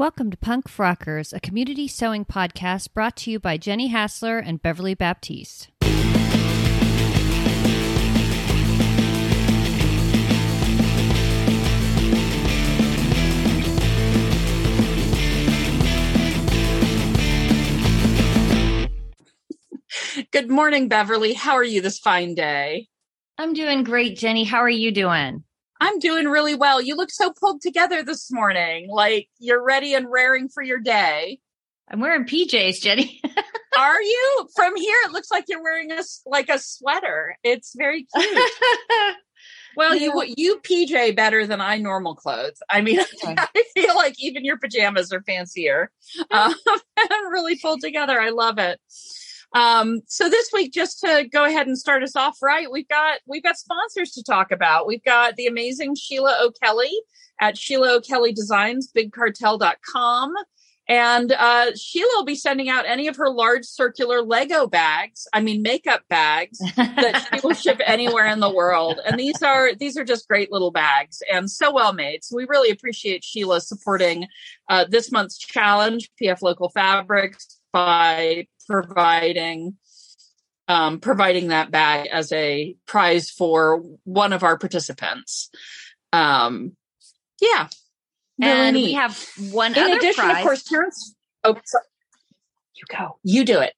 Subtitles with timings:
[0.00, 4.62] Welcome to Punk Frockers, a community sewing podcast brought to you by Jenny Hassler and
[4.62, 5.68] Beverly Baptiste.
[20.30, 21.34] Good morning, Beverly.
[21.34, 22.88] How are you this fine day?
[23.36, 24.44] I'm doing great, Jenny.
[24.44, 25.44] How are you doing?
[25.80, 26.80] I'm doing really well.
[26.80, 31.40] You look so pulled together this morning, like you're ready and raring for your day.
[31.88, 33.20] I'm wearing PJs, Jenny.
[33.78, 34.48] Are you?
[34.54, 37.36] From here, it looks like you're wearing a like a sweater.
[37.42, 38.42] It's very cute.
[39.76, 40.10] well, yeah.
[40.14, 42.60] you you PJ better than I normal clothes.
[42.68, 43.00] I mean.
[43.24, 45.90] I feel like even your pajamas are fancier.
[46.30, 46.54] Um,
[47.30, 48.20] really pulled together.
[48.20, 48.80] I love it.
[49.52, 53.20] Um, so this week, just to go ahead and start us off right, we've got
[53.26, 54.86] we've got sponsors to talk about.
[54.86, 56.92] We've got the amazing Sheila O'Kelly
[57.40, 60.34] at Sheila O'Kelly Designs, bigcartel.com.
[60.88, 65.40] And uh, Sheila will be sending out any of her large circular Lego bags, I
[65.40, 68.98] mean makeup bags that she will ship anywhere in the world.
[69.06, 72.24] And these are these are just great little bags and so well made.
[72.24, 74.26] So we really appreciate Sheila supporting
[74.68, 79.76] uh, this month's challenge, PF Local Fabrics, by providing
[80.68, 85.50] um, providing that bag as a prize for one of our participants.
[86.12, 86.76] Um,
[87.40, 87.66] yeah,
[88.38, 88.84] really and neat.
[88.84, 89.76] we have one.
[89.76, 90.36] In addition, prize.
[90.36, 91.16] of course, Terrence.
[91.42, 91.84] Oh, sorry.
[92.76, 93.18] you go.
[93.24, 93.74] You do it.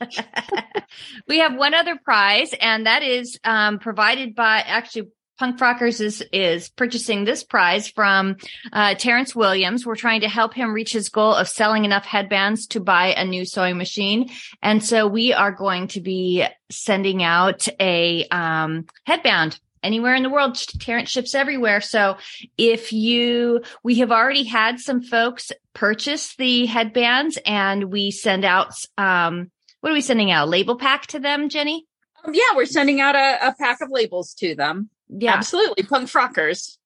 [1.28, 5.08] we have one other prize, and that is um, provided by actually
[5.38, 8.36] Punk Frockers is is purchasing this prize from
[8.72, 9.84] uh, Terrence Williams.
[9.84, 13.24] We're trying to help him reach his goal of selling enough headbands to buy a
[13.24, 14.30] new sewing machine,
[14.62, 20.30] and so we are going to be sending out a um, headband anywhere in the
[20.30, 20.56] world.
[20.80, 21.80] Terrence ships everywhere.
[21.80, 22.16] So
[22.56, 28.72] if you, we have already had some folks purchase the headbands, and we send out.
[28.96, 29.50] Um,
[29.80, 30.48] what are we sending out?
[30.48, 31.86] Label pack to them, Jenny?
[32.26, 34.90] Yeah, we're sending out a, a pack of labels to them.
[35.08, 35.84] Yeah, absolutely.
[35.84, 36.78] Punk rockers.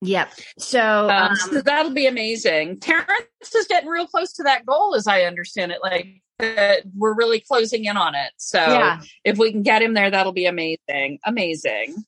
[0.00, 0.32] Yep.
[0.58, 2.80] So, um, um, so that'll be amazing.
[2.80, 5.78] Terrence is getting real close to that goal, as I understand it.
[5.82, 8.32] Like uh, we're really closing in on it.
[8.36, 9.00] So yeah.
[9.24, 11.18] if we can get him there, that'll be amazing.
[11.24, 12.04] Amazing.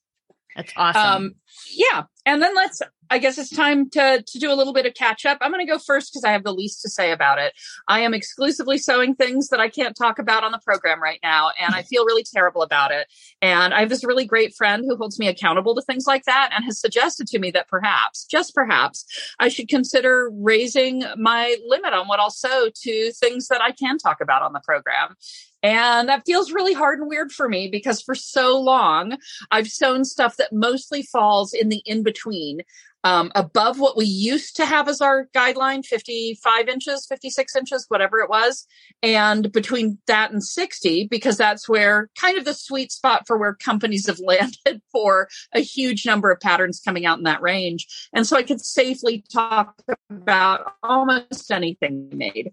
[0.54, 1.02] That's awesome.
[1.02, 1.34] Um,
[1.70, 2.04] yeah.
[2.24, 2.80] And then let's
[3.10, 5.38] I guess it's time to to do a little bit of catch up.
[5.40, 7.52] I'm going to go first because I have the least to say about it.
[7.88, 11.50] I am exclusively sewing things that I can't talk about on the program right now,
[11.60, 13.06] and I feel really terrible about it.
[13.40, 16.50] And I have this really great friend who holds me accountable to things like that
[16.54, 19.04] and has suggested to me that perhaps, just perhaps,
[19.38, 23.98] I should consider raising my limit on what I'll sew to things that I can
[23.98, 25.16] talk about on the program.
[25.62, 29.16] And that feels really hard and weird for me because for so long
[29.50, 32.60] I've sewn stuff that mostly falls in the in between
[33.04, 38.18] um, above what we used to have as our guideline 55 inches 56 inches whatever
[38.18, 38.66] it was
[39.00, 43.54] and between that and 60 because that's where kind of the sweet spot for where
[43.54, 47.86] companies have landed for a huge number of patterns coming out in that range.
[48.12, 49.80] And so i could safely talk
[50.10, 52.50] about almost anything made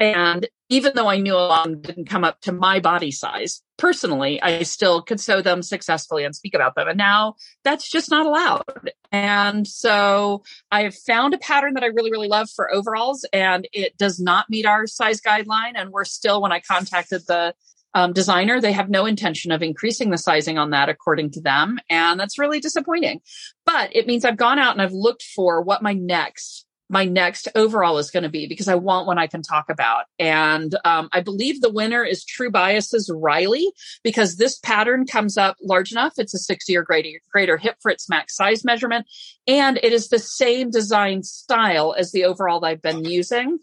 [0.00, 4.42] and even though I knew a lot didn't come up to my body size, personally,
[4.42, 6.88] I still could sew them successfully and speak about them.
[6.88, 8.90] And now that's just not allowed.
[9.12, 13.68] And so I have found a pattern that I really, really love for overalls, and
[13.72, 15.72] it does not meet our size guideline.
[15.76, 17.54] And we're still, when I contacted the
[17.94, 21.78] um, designer, they have no intention of increasing the sizing on that according to them.
[21.88, 23.20] And that's really disappointing.
[23.64, 27.48] But it means I've gone out and I've looked for what my next my next
[27.54, 30.04] overall is going to be because I want one I can talk about.
[30.18, 33.72] And um, I believe the winner is True Bias's Riley
[34.02, 36.14] because this pattern comes up large enough.
[36.18, 39.06] It's a 60 or greater, greater hip for its max size measurement.
[39.46, 43.58] And it is the same design style as the overall that I've been using.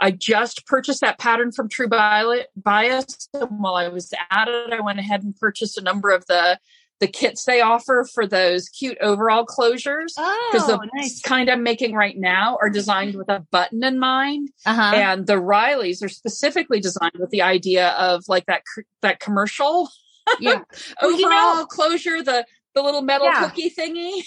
[0.00, 3.28] I just purchased that pattern from True Bias.
[3.34, 6.58] And while I was at it, I went ahead and purchased a number of the
[7.00, 11.20] the kits they offer for those cute overall closures because oh, the nice.
[11.20, 14.96] kind I'm making right now are designed with a button in mind, uh-huh.
[14.96, 18.62] and the Rileys are specifically designed with the idea of like that
[19.02, 19.88] that commercial,
[20.40, 20.62] yeah,
[21.02, 22.44] overall you know, closure, the
[22.74, 23.44] the little metal yeah.
[23.44, 24.22] cookie thingy.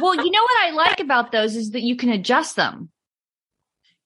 [0.00, 2.90] well, you know what I like about those is that you can adjust them.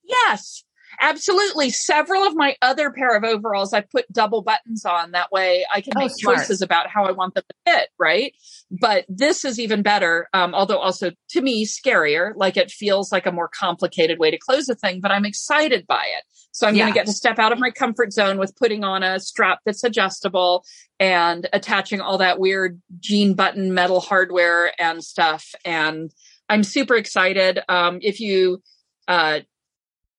[0.03, 0.65] Yes,
[1.01, 1.71] Absolutely.
[1.71, 5.13] Several of my other pair of overalls, I put double buttons on.
[5.13, 6.39] That way I can oh, make smart.
[6.39, 7.89] choices about how I want them to fit.
[7.99, 8.35] Right.
[8.71, 10.29] But this is even better.
[10.33, 14.39] Um, although also to me scarier, like it feels like a more complicated way to
[14.39, 16.25] close a thing, but I'm excited by it.
[16.57, 16.85] So I'm yeah.
[16.85, 19.59] going to get to step out of my comfort zone with putting on a strap
[19.67, 20.65] that's adjustable
[20.99, 25.55] and attaching all that weird jean button metal hardware and stuff.
[25.67, 26.11] And
[26.49, 27.61] I'm super excited.
[27.69, 28.63] Um, if you,
[29.07, 29.41] uh,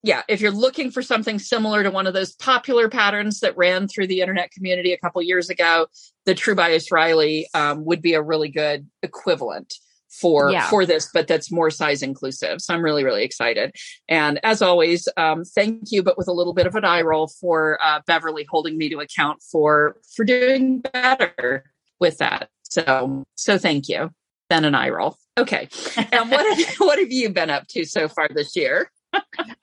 [0.07, 3.89] yeah, if you're looking for something similar to one of those popular patterns that ran
[3.89, 5.88] through the internet community a couple years ago,
[6.25, 9.74] the True Bias Riley um, would be a really good equivalent
[10.09, 10.69] for yeah.
[10.69, 12.62] for this but that's more size inclusive.
[12.62, 13.75] So i'm really really excited.
[14.07, 17.27] And as always um, thank you but with a little bit of an eye roll
[17.27, 21.65] for uh, beverly holding me to account for for doing better
[22.00, 22.50] with that.
[22.63, 24.12] So so thank you.
[24.50, 25.18] Then an eye roll.
[25.38, 25.68] Okay.
[25.98, 28.89] And what have, what have you been up to so far this year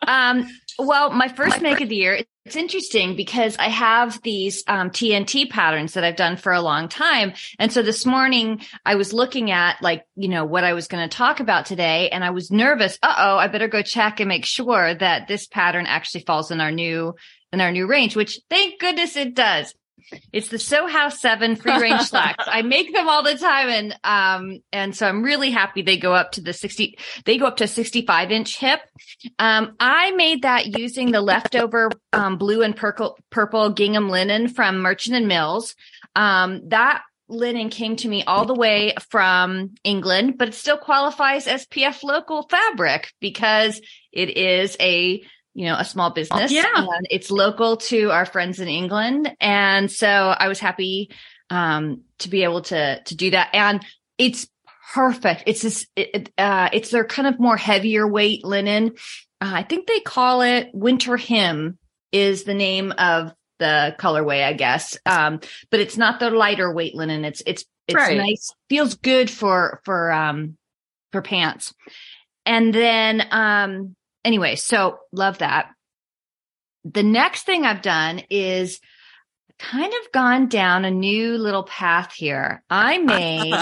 [0.06, 0.49] um,
[0.79, 5.49] well, my first make of the year, it's interesting because I have these um, TNT
[5.49, 7.32] patterns that I've done for a long time.
[7.58, 11.08] And so this morning I was looking at like, you know, what I was going
[11.08, 12.99] to talk about today and I was nervous.
[13.02, 16.61] Uh oh, I better go check and make sure that this pattern actually falls in
[16.61, 17.14] our new,
[17.52, 19.75] in our new range, which thank goodness it does.
[20.32, 22.44] It's the House 7 free range slacks.
[22.46, 23.69] I make them all the time.
[23.69, 27.46] And, um, and so I'm really happy they go up to the 60, they go
[27.46, 28.81] up to 65 inch hip.
[29.38, 34.79] Um, I made that using the leftover, um, blue and purple, purple gingham linen from
[34.79, 35.75] Merchant and Mills.
[36.14, 41.47] Um, that linen came to me all the way from England, but it still qualifies
[41.47, 43.81] as PF local fabric because
[44.12, 45.23] it is a
[45.55, 46.53] you know, a small business.
[46.53, 46.67] Yeah.
[46.75, 49.35] And it's local to our friends in England.
[49.41, 51.11] And so I was happy
[51.51, 53.51] um, to be able to to do that.
[53.55, 53.85] And
[54.19, 54.49] it's
[54.93, 55.45] perfect.
[55.47, 58.93] It's this it, uh, it's their kind of more heavier weight linen.
[59.41, 61.79] Uh, I think they call it Winter Hymn
[62.12, 64.99] is the name of the colorway, I guess.
[65.07, 65.41] Um,
[65.71, 67.25] but it's not the lighter weight linen.
[67.25, 68.17] It's it's it's right.
[68.17, 70.57] nice, feels good for for um
[71.12, 71.75] for pants.
[72.47, 75.69] And then um anyway, so love that.
[76.85, 78.81] The next thing I've done is
[79.59, 82.62] kind of gone down a new little path here.
[82.69, 83.55] I made,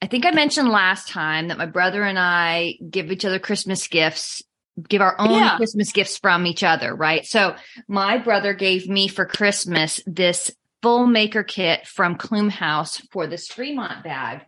[0.00, 3.88] I think I mentioned last time that my brother and I give each other Christmas
[3.88, 4.42] gifts,
[4.88, 5.56] give our own yeah.
[5.56, 7.26] Christmas gifts from each other, right?
[7.26, 7.54] So
[7.88, 10.50] my brother gave me for Christmas this
[10.82, 14.40] full maker kit from Klum House for this Fremont bag.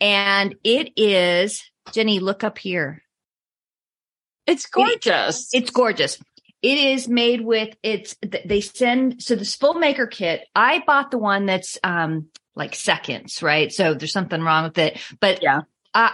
[0.00, 1.62] And it is,
[1.92, 3.02] Jenny, look up here.
[4.46, 5.52] It's gorgeous.
[5.52, 6.18] It, it's gorgeous.
[6.62, 10.46] It is made with it's they send so this full maker kit.
[10.54, 13.72] I bought the one that's um like seconds, right?
[13.72, 14.98] So there's something wrong with it.
[15.20, 15.62] But yeah,
[15.92, 16.12] I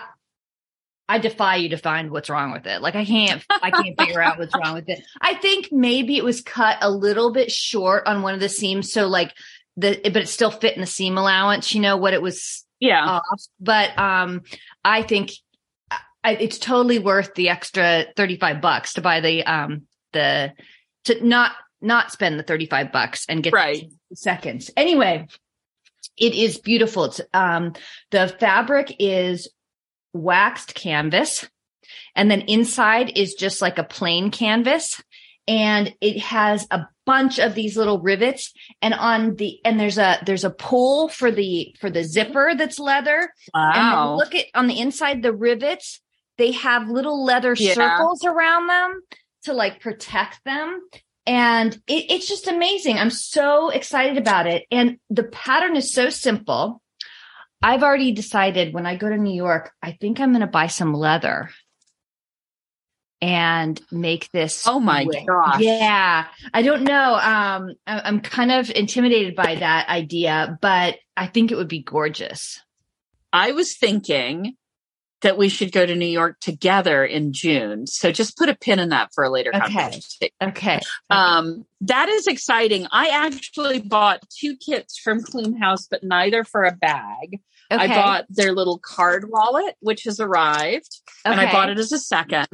[1.08, 2.80] I defy you to find what's wrong with it.
[2.82, 5.04] Like I can't I can't figure out what's wrong with it.
[5.20, 8.92] I think maybe it was cut a little bit short on one of the seams.
[8.92, 9.34] So like
[9.76, 13.04] the but it still fit in the seam allowance, you know what it was yeah.
[13.06, 13.42] Off.
[13.60, 14.42] But um
[14.84, 15.32] I think
[16.24, 19.82] I, it's totally worth the extra 35 bucks to buy the, um,
[20.12, 20.52] the,
[21.04, 23.84] to not, not spend the 35 bucks and get right.
[24.14, 24.70] seconds.
[24.76, 25.26] Anyway,
[26.16, 27.04] it is beautiful.
[27.06, 27.74] It's, um,
[28.10, 29.48] the fabric is
[30.12, 31.48] waxed canvas
[32.14, 35.02] and then inside is just like a plain canvas
[35.48, 40.18] and it has a bunch of these little rivets and on the and there's a
[40.24, 44.10] there's a pull for the for the zipper that's leather wow.
[44.10, 46.00] and look at on the inside the rivets
[46.38, 47.74] they have little leather yeah.
[47.74, 49.00] circles around them
[49.44, 50.80] to like protect them.
[51.26, 52.98] And it, it's just amazing.
[52.98, 54.64] I'm so excited about it.
[54.70, 56.82] And the pattern is so simple.
[57.62, 60.66] I've already decided when I go to New York, I think I'm going to buy
[60.66, 61.50] some leather
[63.20, 64.66] and make this.
[64.66, 65.60] Oh my gosh.
[65.60, 66.26] Yeah.
[66.52, 67.14] I don't know.
[67.14, 72.60] Um, I'm kind of intimidated by that idea, but I think it would be gorgeous.
[73.32, 74.56] I was thinking
[75.22, 77.86] that we should go to New York together in June.
[77.86, 79.72] So just put a pin in that for a later okay.
[79.72, 80.28] conversation.
[80.42, 80.80] Okay.
[81.10, 82.86] Um, that is exciting.
[82.92, 87.40] I actually bought two kits from Klum House, but neither for a bag.
[87.70, 87.84] Okay.
[87.84, 91.32] I bought their little card wallet, which has arrived, okay.
[91.32, 92.48] and I bought it as a second.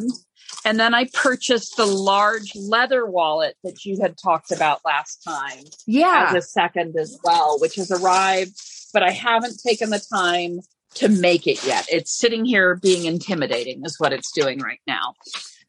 [0.65, 5.65] And then I purchased the large leather wallet that you had talked about last time.
[5.87, 6.29] Yeah.
[6.29, 8.53] As a second as well, which has arrived,
[8.93, 10.61] but I haven't taken the time
[10.95, 11.87] to make it yet.
[11.91, 15.15] It's sitting here being intimidating, is what it's doing right now.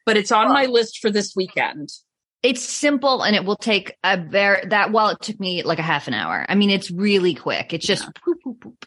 [0.06, 1.90] But it's on my list for this weekend.
[2.42, 6.08] It's simple and it will take a very that wallet took me like a half
[6.08, 6.46] an hour.
[6.48, 7.74] I mean, it's really quick.
[7.74, 8.10] It's just yeah.
[8.24, 8.86] poop, poop, poop.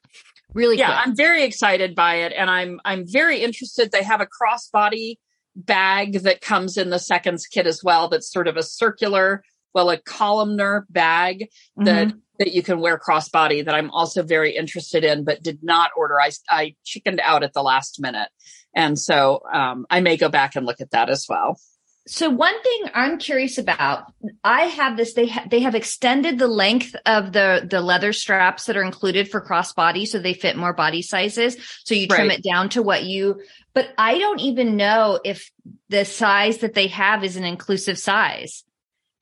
[0.54, 0.88] really yeah.
[0.88, 1.08] Quick.
[1.08, 3.92] I'm very excited by it, and I'm I'm very interested.
[3.92, 5.18] They have a crossbody
[5.56, 8.10] bag that comes in the seconds kit as well.
[8.10, 12.98] That's sort of a circular, well, a columnar bag that mm-hmm that you can wear
[12.98, 16.20] crossbody that I'm also very interested in, but did not order.
[16.20, 18.30] I, I chickened out at the last minute.
[18.76, 21.60] And so um, I may go back and look at that as well.
[22.06, 24.12] So one thing I'm curious about,
[24.44, 25.14] I have this.
[25.14, 29.32] They ha- they have extended the length of the the leather straps that are included
[29.32, 31.56] for crossbody, so they fit more body sizes.
[31.86, 32.40] So you trim right.
[32.40, 33.40] it down to what you
[33.74, 35.52] but I don't even know if
[35.90, 38.64] the size that they have is an inclusive size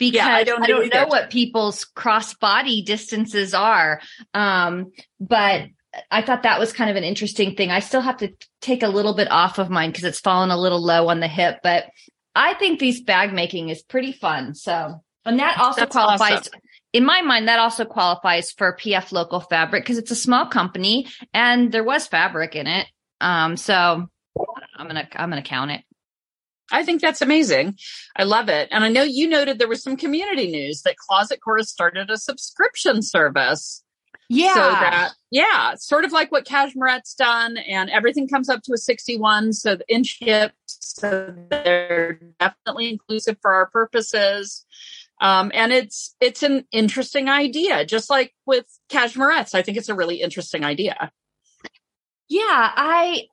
[0.02, 4.02] because yeah, I don't, I don't know what people's cross body distances are.
[4.34, 5.68] Um, but
[6.10, 7.70] I thought that was kind of an interesting thing.
[7.70, 10.58] I still have to take a little bit off of mine because it's fallen a
[10.58, 11.86] little low on the hip, but
[12.34, 14.56] I think these bag making is pretty fun.
[14.56, 16.40] So, and that also That's qualifies.
[16.40, 16.60] Awesome.
[16.94, 21.08] In my mind, that also qualifies for PF local fabric because it's a small company
[21.32, 22.88] and there was fabric in it.
[23.20, 24.10] Um, so
[24.76, 25.82] I'm gonna I'm gonna count it.
[26.72, 27.78] I think that's amazing.
[28.16, 28.70] I love it.
[28.72, 32.18] And I know you noted there was some community news that Closet Core started a
[32.18, 33.84] subscription service.
[34.30, 34.54] Yeah.
[34.54, 38.78] So that, yeah, sort of like what Cashmerette's done, and everything comes up to a
[38.78, 39.52] 61.
[39.52, 44.66] So the in ship, so they're definitely inclusive for our purposes.
[45.20, 49.54] Um, and it's it's an interesting idea, just like with Cashmerette's.
[49.54, 51.12] I think it's a really interesting idea.
[52.30, 53.28] Yeah, I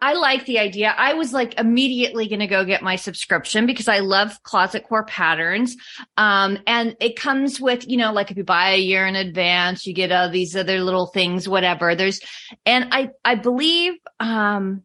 [0.00, 0.94] I like the idea.
[0.96, 5.04] I was like immediately going to go get my subscription because I love Closet Core
[5.04, 5.76] patterns.
[6.16, 9.86] Um, and it comes with, you know, like if you buy a year in advance,
[9.86, 11.94] you get all these other little things, whatever.
[11.94, 12.20] There's,
[12.64, 14.82] and I, I believe, um,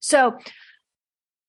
[0.00, 0.38] so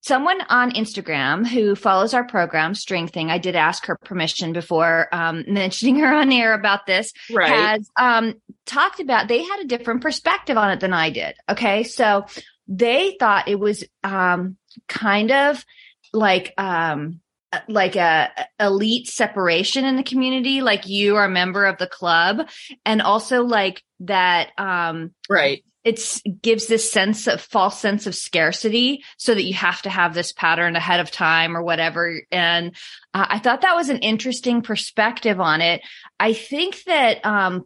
[0.02, 5.08] someone on Instagram who follows our program, String Thing, I did ask her permission before
[5.12, 7.50] um, mentioning her on air about this, right.
[7.50, 8.36] has um,
[8.66, 11.36] talked about they had a different perspective on it than I did.
[11.50, 11.84] Okay.
[11.84, 12.26] So
[12.70, 14.56] they thought it was um,
[14.88, 15.66] kind of
[16.14, 17.20] like um,
[17.68, 22.48] like a elite separation in the community like you are a member of the club.
[22.86, 25.64] And also like that um right.
[25.84, 30.14] it gives this sense of false sense of scarcity so that you have to have
[30.14, 32.22] this pattern ahead of time or whatever.
[32.32, 32.76] And
[33.14, 35.82] uh, i thought that was an interesting perspective on it.
[36.20, 37.66] I think that um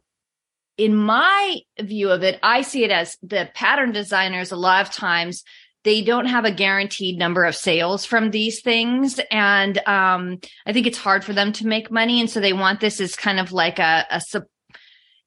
[0.78, 4.94] in my view of it, I see it as the pattern designers a lot of
[4.94, 5.44] times
[5.84, 9.20] they don't have a guaranteed number of sales from these things.
[9.30, 12.22] And um, I think it's hard for them to make money.
[12.22, 14.44] And so they want this as kind of like a, a, sub,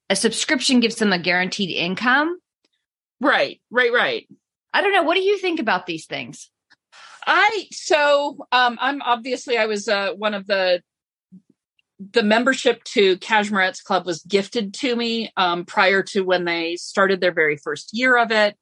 [0.09, 2.39] a subscription gives them a guaranteed income.
[3.21, 4.27] Right, right, right.
[4.73, 5.03] I don't know.
[5.03, 6.49] What do you think about these things?
[7.29, 10.81] I so um, I'm obviously I was uh, one of the
[11.99, 17.21] the membership to Cashmerette's Club was gifted to me um, prior to when they started
[17.21, 18.55] their very first year of it.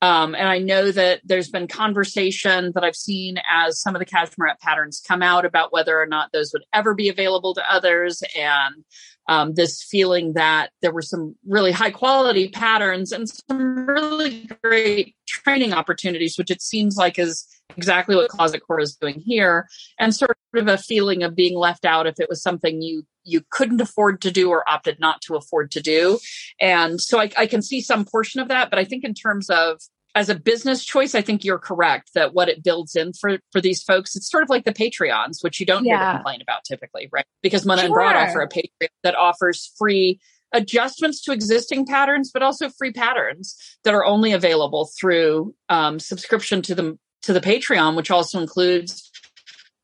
[0.00, 4.06] Um, and I know that there's been conversation that I've seen as some of the
[4.06, 8.20] Cashmerette patterns come out about whether or not those would ever be available to others.
[8.36, 8.84] And
[9.28, 15.14] um, this feeling that there were some really high quality patterns and some really great
[15.28, 20.14] training opportunities, which it seems like is exactly what Closet Core is doing here, and
[20.14, 23.80] sort of a feeling of being left out if it was something you you couldn't
[23.80, 26.18] afford to do or opted not to afford to do.
[26.60, 29.48] And so I, I can see some portion of that, but I think in terms
[29.48, 29.80] of
[30.14, 33.60] as a business choice, I think you're correct that what it builds in for for
[33.60, 35.98] these folks, it's sort of like the Patreons, which you don't yeah.
[35.98, 37.24] hear to complain about typically, right?
[37.42, 37.84] Because Muna sure.
[37.86, 40.20] and Broad offer a Patreon that offers free
[40.52, 46.60] adjustments to existing patterns, but also free patterns that are only available through um, subscription
[46.62, 49.10] to the to the Patreon, which also includes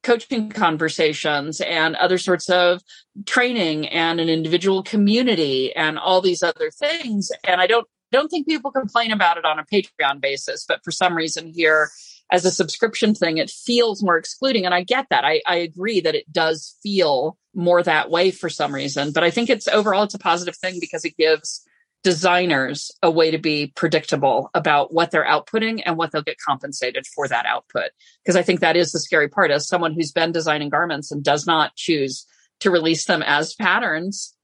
[0.02, 2.82] coaching conversations and other sorts of
[3.26, 7.30] training and an individual community and all these other things.
[7.44, 10.90] And I don't don't think people complain about it on a Patreon basis, but for
[10.90, 11.90] some reason here
[12.30, 14.66] as a subscription thing, it feels more excluding.
[14.66, 15.24] And I get that.
[15.24, 19.12] I, I agree that it does feel more that way for some reason.
[19.12, 21.64] But I think it's overall it's a positive thing because it gives
[22.04, 27.06] designers a way to be predictable about what they're outputting and what they'll get compensated
[27.06, 27.90] for that output.
[28.22, 31.24] Because I think that is the scary part as someone who's been designing garments and
[31.24, 32.26] does not choose
[32.60, 34.34] to release them as patterns.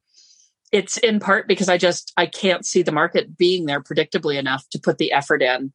[0.74, 4.68] It's in part because I just I can't see the market being there predictably enough
[4.70, 5.72] to put the effort in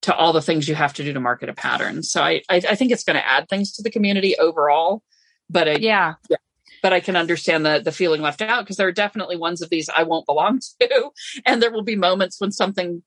[0.00, 2.02] to all the things you have to do to market a pattern.
[2.02, 5.02] So I I, I think it's going to add things to the community overall.
[5.50, 6.38] But I, yeah, yeah,
[6.82, 9.68] but I can understand the the feeling left out because there are definitely ones of
[9.68, 11.10] these I won't belong to,
[11.44, 13.02] and there will be moments when something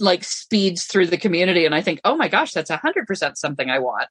[0.00, 3.38] like speeds through the community, and I think, oh my gosh, that's a hundred percent
[3.38, 4.08] something I want.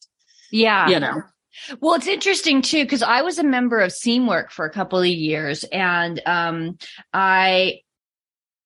[0.51, 1.21] Yeah, you know.
[1.79, 5.05] Well, it's interesting too because I was a member of Seamwork for a couple of
[5.05, 6.77] years, and um,
[7.13, 7.81] I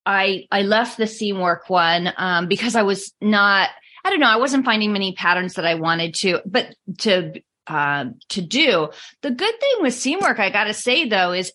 [0.05, 3.69] I I left the Seamwork one um, because I was not.
[4.03, 4.27] I don't know.
[4.27, 7.33] I wasn't finding many patterns that I wanted to, but to
[7.67, 8.89] uh, to do.
[9.21, 11.51] The good thing with Seamwork, I got to say though, is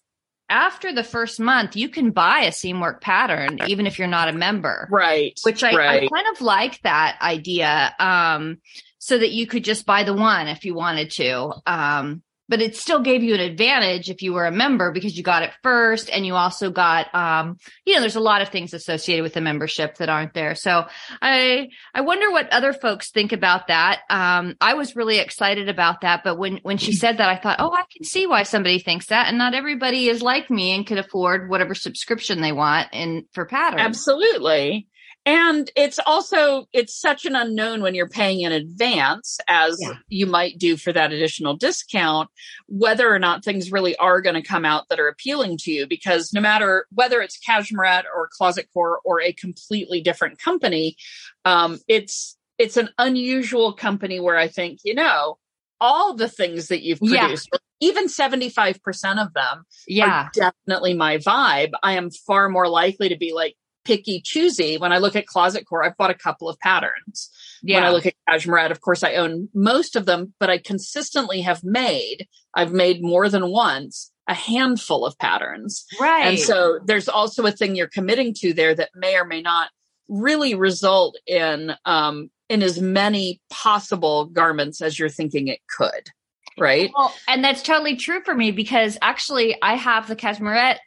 [0.49, 4.33] after the first month, you can buy a Seamwork pattern, even if you're not a
[4.33, 4.89] member.
[4.91, 5.39] Right.
[5.45, 6.03] Which I, right.
[6.03, 7.95] I kind of like that idea.
[8.01, 8.59] Um,
[9.01, 11.53] so that you could just buy the one if you wanted to.
[11.67, 15.23] Um, but it still gave you an advantage if you were a member because you
[15.23, 18.75] got it first and you also got um you know there's a lot of things
[18.75, 20.55] associated with the membership that aren't there.
[20.55, 20.87] So
[21.23, 24.01] i i wonder what other folks think about that.
[24.11, 27.61] Um i was really excited about that but when when she said that i thought
[27.61, 30.87] oh i can see why somebody thinks that and not everybody is like me and
[30.87, 34.89] could afford whatever subscription they want and for patterns absolutely
[35.27, 39.95] and it's also it's such an unknown when you're paying in advance as yeah.
[40.09, 42.31] you might do for that additional discount
[42.67, 45.87] whether or not things really are going to come out that are appealing to you
[45.87, 50.97] because no matter whether it's Cashmerette or Closet Core or a completely different company
[51.45, 55.39] um, it's it's an unusual company where I think you know
[55.81, 57.59] all the things that you've produced yeah.
[57.81, 63.33] even 75% of them yeah definitely my vibe i am far more likely to be
[63.33, 64.79] like picky choosy.
[64.79, 67.31] When I look at Closet Core, I've bought a couple of patterns.
[67.63, 67.77] Yeah.
[67.77, 71.41] When I look at Cashmerette, of course, I own most of them, but I consistently
[71.43, 75.85] have made, I've made more than once a handful of patterns.
[76.01, 76.27] Right.
[76.27, 79.71] And so there's also a thing you're committing to there that may or may not
[80.09, 86.11] really result in, um, in as many possible garments as you're thinking it could.
[86.59, 86.91] Right.
[86.95, 90.79] Well, and that's totally true for me because actually I have the Cashmerette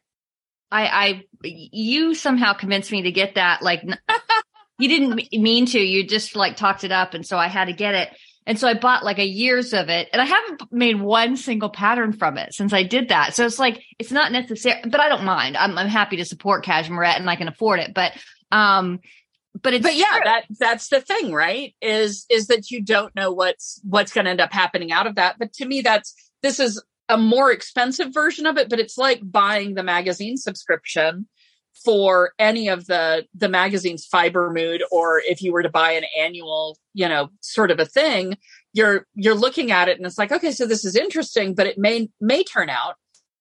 [0.73, 3.61] I, I, you somehow convinced me to get that.
[3.61, 3.83] Like,
[4.79, 5.79] you didn't mean to.
[5.79, 8.09] You just like talked it up, and so I had to get it.
[8.45, 11.69] And so I bought like a years of it, and I haven't made one single
[11.69, 13.35] pattern from it since I did that.
[13.35, 15.55] So it's like it's not necessary, but I don't mind.
[15.55, 17.93] I'm, I'm happy to support Cashmerette, and I can afford it.
[17.93, 18.13] But
[18.51, 18.99] um,
[19.61, 20.21] but it's but yeah, true.
[20.25, 21.75] that that's the thing, right?
[21.81, 25.15] Is is that you don't know what's what's going to end up happening out of
[25.15, 25.37] that.
[25.37, 29.19] But to me, that's this is a more expensive version of it, but it's like
[29.23, 31.27] buying the magazine subscription
[31.83, 36.03] for any of the the magazine's Fibre Mood or if you were to buy an
[36.19, 38.37] annual you know sort of a thing
[38.73, 41.77] you're you're looking at it and it's like okay so this is interesting but it
[41.77, 42.95] may may turn out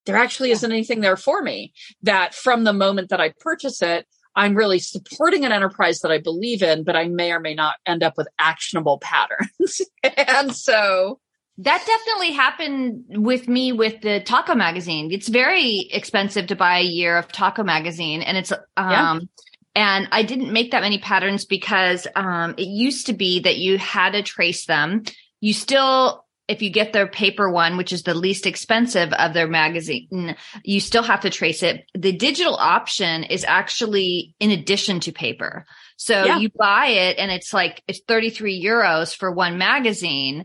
[0.06, 4.06] there actually isn't anything there for me that from the moment that i purchase it
[4.34, 7.76] i'm really supporting an enterprise that i believe in but i may or may not
[7.86, 9.82] end up with actionable patterns.
[10.16, 11.20] And so
[11.58, 15.12] that definitely happened with me with the Taco magazine.
[15.12, 19.18] It's very expensive to buy a year of Taco magazine and it's um yeah.
[19.74, 23.78] and I didn't make that many patterns because um it used to be that you
[23.78, 25.02] had to trace them.
[25.40, 29.46] You still if you get their paper one, which is the least expensive of their
[29.46, 31.84] magazine, you still have to trace it.
[31.94, 35.64] The digital option is actually in addition to paper.
[35.96, 36.38] So yeah.
[36.38, 40.44] you buy it and it's like, it's 33 euros for one magazine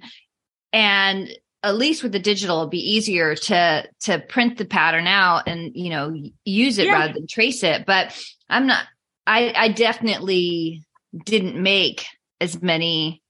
[0.73, 1.29] and
[1.63, 5.71] at least with the digital it'll be easier to to print the pattern out and
[5.75, 6.13] you know
[6.45, 6.93] use it yeah.
[6.93, 7.85] rather than trace it.
[7.85, 8.17] But
[8.49, 8.85] i'm not
[9.25, 10.83] i i definitely
[11.25, 12.05] didn't make
[12.39, 13.21] as many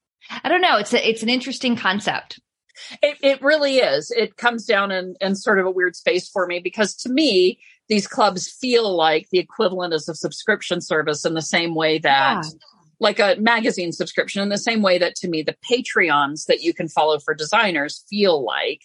[0.44, 0.76] i don't know.
[0.76, 2.40] It's a, it's an interesting concept.
[3.02, 4.12] It, it really is.
[4.12, 7.58] It comes down in, in sort of a weird space for me because to me
[7.88, 12.44] these clubs feel like the equivalent as a subscription service in the same way that
[12.44, 12.50] yeah
[13.00, 16.74] like a magazine subscription in the same way that to me the patreons that you
[16.74, 18.82] can follow for designers feel like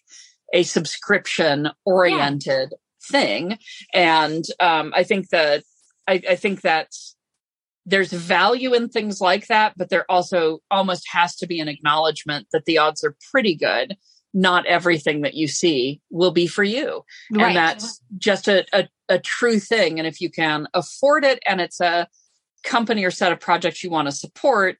[0.54, 2.78] a subscription oriented yeah.
[3.10, 3.58] thing
[3.94, 5.64] and um, i think that
[6.08, 6.90] I, I think that
[7.86, 12.48] there's value in things like that but there also almost has to be an acknowledgement
[12.52, 13.98] that the odds are pretty good
[14.34, 17.48] not everything that you see will be for you right.
[17.48, 21.62] and that's just a, a, a true thing and if you can afford it and
[21.62, 22.08] it's a
[22.64, 24.78] company or set of projects you want to support,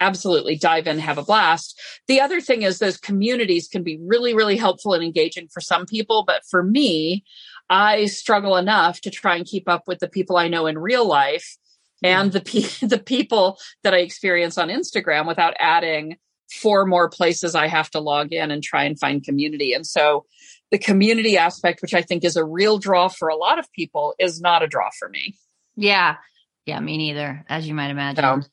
[0.00, 1.78] absolutely dive in, have a blast.
[2.08, 5.86] The other thing is those communities can be really, really helpful and engaging for some
[5.86, 6.24] people.
[6.26, 7.24] But for me,
[7.68, 11.06] I struggle enough to try and keep up with the people I know in real
[11.06, 11.56] life
[12.02, 12.06] hmm.
[12.06, 16.16] and the, pe- the people that I experience on Instagram without adding
[16.50, 19.72] four more places I have to log in and try and find community.
[19.72, 20.26] And so
[20.72, 24.14] the community aspect, which I think is a real draw for a lot of people,
[24.18, 25.36] is not a draw for me.
[25.76, 26.16] Yeah.
[26.66, 28.42] Yeah, me neither, as you might imagine.
[28.42, 28.48] So,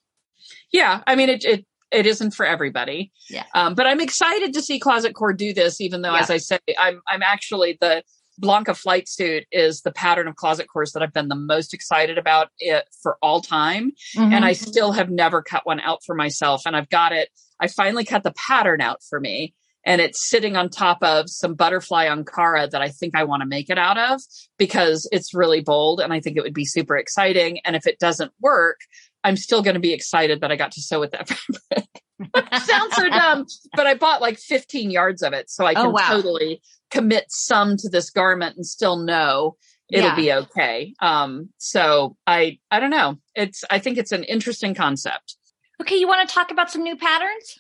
[0.71, 3.11] yeah, I mean, it, it it isn't for everybody.
[3.29, 3.45] Yeah.
[3.53, 6.21] Um, but I'm excited to see Closet Core do this, even though, yeah.
[6.21, 8.03] as I say, I'm I'm actually the
[8.37, 12.17] Blanca flight suit is the pattern of Closet Cores that I've been the most excited
[12.17, 14.31] about it for all time, mm-hmm.
[14.33, 16.63] and I still have never cut one out for myself.
[16.65, 17.29] And I've got it.
[17.59, 19.55] I finally cut the pattern out for me,
[19.87, 23.47] and it's sitting on top of some butterfly Ankara that I think I want to
[23.47, 24.21] make it out of
[24.57, 27.59] because it's really bold and I think it would be super exciting.
[27.63, 28.81] And if it doesn't work,
[29.23, 31.29] I'm still going to be excited that I got to sew with that
[31.69, 31.87] fabric.
[32.63, 33.45] Sounds so dumb,
[33.75, 36.09] but I bought like 15 yards of it so I oh, can oh, wow.
[36.09, 39.55] totally commit some to this garment and still know
[39.89, 40.15] it'll yeah.
[40.15, 40.95] be okay.
[40.99, 43.19] Um, so I I don't know.
[43.35, 45.37] It's I think it's an interesting concept.
[45.81, 47.59] Okay, you want to talk about some new patterns?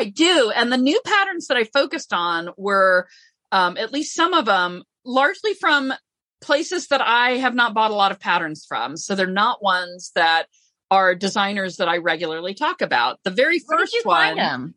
[0.00, 0.50] I do.
[0.56, 3.06] And the new patterns that I focused on were,
[3.52, 5.92] um, at least some of them, largely from
[6.40, 8.96] places that I have not bought a lot of patterns from.
[8.96, 10.46] So they're not ones that
[10.90, 13.20] are designers that I regularly talk about.
[13.24, 14.74] The very first one?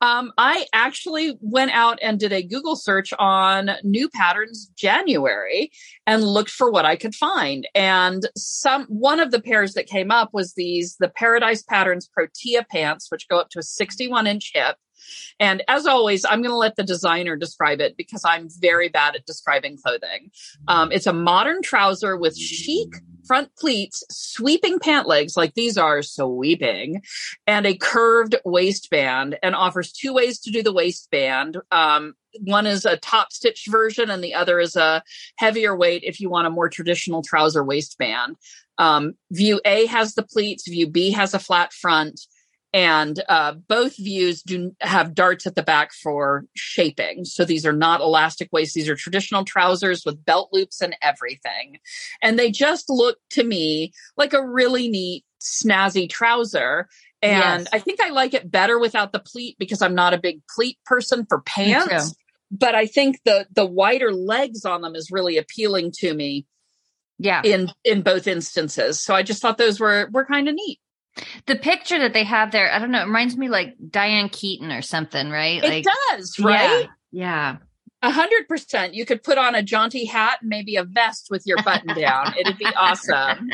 [0.00, 5.70] Um, I actually went out and did a Google search on new patterns January
[6.06, 7.68] and looked for what I could find.
[7.74, 12.66] And some one of the pairs that came up was these the Paradise Patterns Protea
[12.70, 14.76] pants, which go up to a 61 inch hip.
[15.38, 19.16] And as always, I'm going to let the designer describe it because I'm very bad
[19.16, 20.30] at describing clothing.
[20.68, 22.88] Um, it's a modern trouser with chic
[23.26, 27.02] front pleats, sweeping pant legs, like these are sweeping,
[27.46, 31.58] and a curved waistband, and offers two ways to do the waistband.
[31.70, 35.02] Um, one is a top stitch version, and the other is a
[35.36, 38.36] heavier weight if you want a more traditional trouser waistband.
[38.78, 42.20] Um, view A has the pleats, view B has a flat front
[42.72, 47.24] and uh, both views do have darts at the back for shaping.
[47.24, 51.78] So these are not elastic waists; these are traditional trousers with belt loops and everything,
[52.22, 56.88] and they just look to me like a really neat, snazzy trouser.
[57.22, 57.68] And Yes.
[57.72, 60.78] I think I like it better without the pleat because I'm not a big pleat
[60.86, 62.14] person for pants.
[62.50, 66.46] But I think the the wider legs on them is really appealing to me
[67.18, 67.42] Yeah.
[67.44, 69.00] in in both instances.
[69.00, 70.80] So I just thought those were were kind of neat.
[71.46, 74.70] The picture that they have there, I don't know, it reminds me like Diane Keaton
[74.70, 75.62] or something, right?
[75.62, 76.88] It like does, right?
[77.10, 77.56] Yeah.
[78.02, 78.94] A hundred percent.
[78.94, 82.32] You could put on a jaunty hat and maybe a vest with your button down.
[82.38, 83.50] It'd be awesome.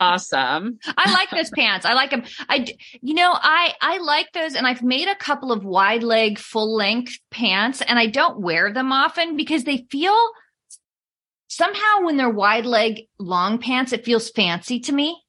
[0.00, 0.78] Awesome.
[0.96, 1.84] I like those pants.
[1.84, 2.22] I like them.
[2.48, 2.66] I,
[3.02, 6.74] you know, I, I like those and I've made a couple of wide leg, full
[6.74, 10.16] length pants and I don't wear them often because they feel
[11.48, 15.20] somehow when they're wide leg, long pants, it feels fancy to me.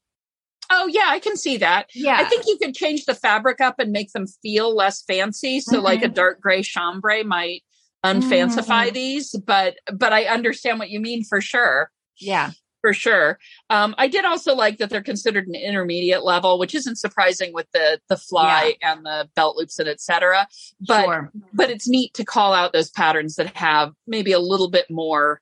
[0.69, 1.87] Oh yeah, I can see that.
[1.95, 2.17] Yeah.
[2.19, 5.59] I think you could change the fabric up and make them feel less fancy.
[5.61, 6.13] So like a Mm-hmm.
[6.13, 7.63] dark gray chambray might
[8.05, 8.93] unfancify Mhm.
[8.93, 11.91] these, but but I understand what you mean for sure.
[12.19, 12.51] yeah.
[12.81, 13.37] For sure.
[13.69, 17.67] Um, I did also like that they're considered an intermediate level, which isn't surprising with
[17.73, 20.47] the the fly and the belt loops and et cetera.
[20.87, 21.31] But sure.
[21.53, 25.41] but it's neat to call out those patterns that have maybe a little bit more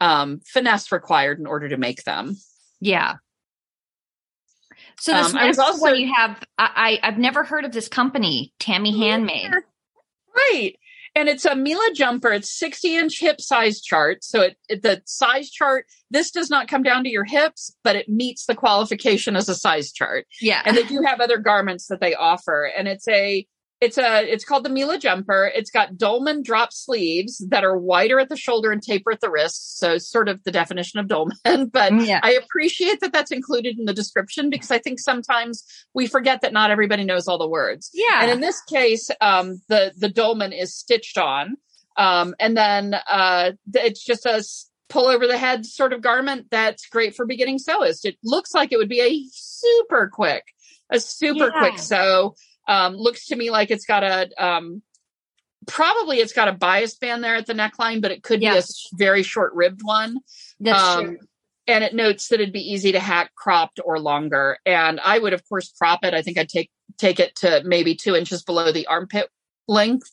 [0.00, 2.36] um, finesse required in order to make them.
[2.80, 3.18] Yeah.
[5.00, 7.72] So this Um, I was also- one you have, I, I I've never heard of
[7.72, 9.52] this company, Tammy Handmade.
[10.34, 10.76] Right.
[11.14, 12.32] And it's a Mila jumper.
[12.32, 14.24] It's 60 inch hip size chart.
[14.24, 17.96] So it, it the size chart, this does not come down to your hips, but
[17.96, 20.26] it meets the qualification as a size chart.
[20.40, 20.62] Yeah.
[20.64, 22.64] And they do have other garments that they offer.
[22.64, 23.46] And it's a
[23.82, 25.50] it's a it's called the Mila jumper.
[25.52, 29.28] It's got dolman drop sleeves that are wider at the shoulder and taper at the
[29.28, 29.78] wrist.
[29.78, 31.36] So sort of the definition of dolman.
[31.72, 32.20] But yeah.
[32.22, 35.64] I appreciate that that's included in the description because I think sometimes
[35.94, 37.90] we forget that not everybody knows all the words.
[37.92, 38.20] Yeah.
[38.22, 41.56] And in this case, um, the the dolman is stitched on,
[41.96, 44.44] um, and then uh, it's just a
[44.88, 48.04] pull over the head sort of garment that's great for beginning sewists.
[48.04, 50.44] It looks like it would be a super quick,
[50.90, 51.58] a super Yeah.
[51.58, 52.36] quick sew.
[52.72, 54.82] Um, looks to me like it's got a um,
[55.66, 58.62] probably it's got a bias band there at the neckline, but it could be a
[58.94, 60.18] very short ribbed one.
[60.60, 61.18] That's Um, true.
[61.66, 64.58] and it notes that it'd be easy to hack cropped or longer.
[64.66, 66.14] And I would, of course, crop it.
[66.14, 69.28] I think I'd take take it to maybe two inches below the armpit
[69.68, 70.10] length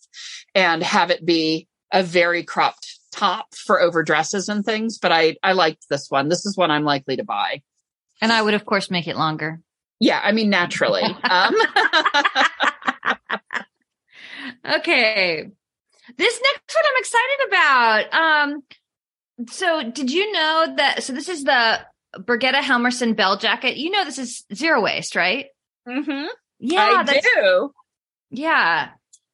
[0.56, 4.98] and have it be a very cropped top for over dresses and things.
[5.00, 6.30] But I I liked this one.
[6.30, 7.62] This is one I'm likely to buy.
[8.22, 9.62] And I would, of course, make it longer.
[10.00, 11.04] Yeah, I mean naturally.
[11.30, 11.54] Um,
[14.68, 15.50] Okay.
[16.18, 18.14] This next one I'm excited about.
[18.14, 18.64] Um,
[19.50, 21.04] so did you know that?
[21.04, 21.80] So this is the
[22.18, 23.78] Birgitta Helmersson bell jacket.
[23.78, 25.48] You know, this is zero waste, right?
[25.88, 26.28] mhm,
[26.60, 27.04] Yeah.
[27.08, 27.72] I do.
[28.32, 28.90] Yeah.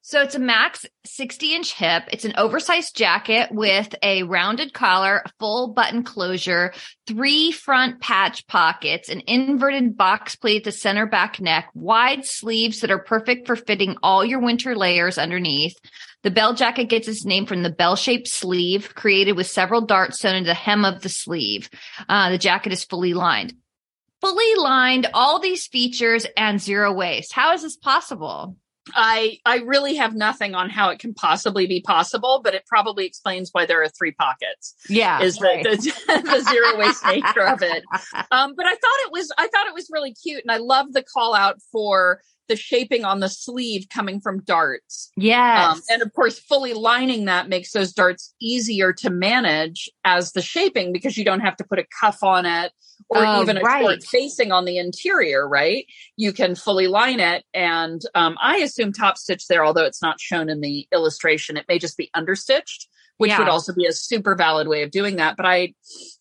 [0.08, 2.04] So it's a max 60 inch hip.
[2.12, 6.76] It's an oversized jacket with a rounded collar, full button closure,
[7.08, 12.82] three front patch pockets, an inverted box pleat at the center back neck, wide sleeves
[12.82, 15.76] that are perfect for fitting all your winter layers underneath.
[16.22, 20.20] The bell jacket gets its name from the bell shaped sleeve created with several darts
[20.20, 21.68] sewn into the hem of the sleeve.
[22.08, 23.56] Uh, the jacket is fully lined.
[24.22, 27.34] Fully lined, all these features and zero waste.
[27.34, 28.56] How is this possible?
[28.94, 33.06] I I really have nothing on how it can possibly be possible, but it probably
[33.06, 34.76] explains why there are three pockets.
[34.90, 35.22] Yeah.
[35.22, 35.76] is the, the,
[36.24, 37.84] the zero waste nature of it.
[38.32, 40.94] Um, but I thought it was I thought it was really cute, and I love
[40.94, 45.12] the call out for the shaping on the sleeve coming from darts.
[45.18, 45.76] Yes.
[45.76, 50.42] Um, and of course, fully lining that makes those darts easier to manage as the
[50.42, 52.72] shaping because you don't have to put a cuff on it
[53.10, 53.82] or oh, even a right.
[53.82, 55.86] short facing on the interior, right?
[56.18, 57.44] You can fully line it.
[57.54, 61.66] And um, I assume top stitch there, although it's not shown in the illustration, it
[61.68, 63.40] may just be understitched, which yeah.
[63.40, 65.38] would also be a super valid way of doing that.
[65.38, 65.74] But I,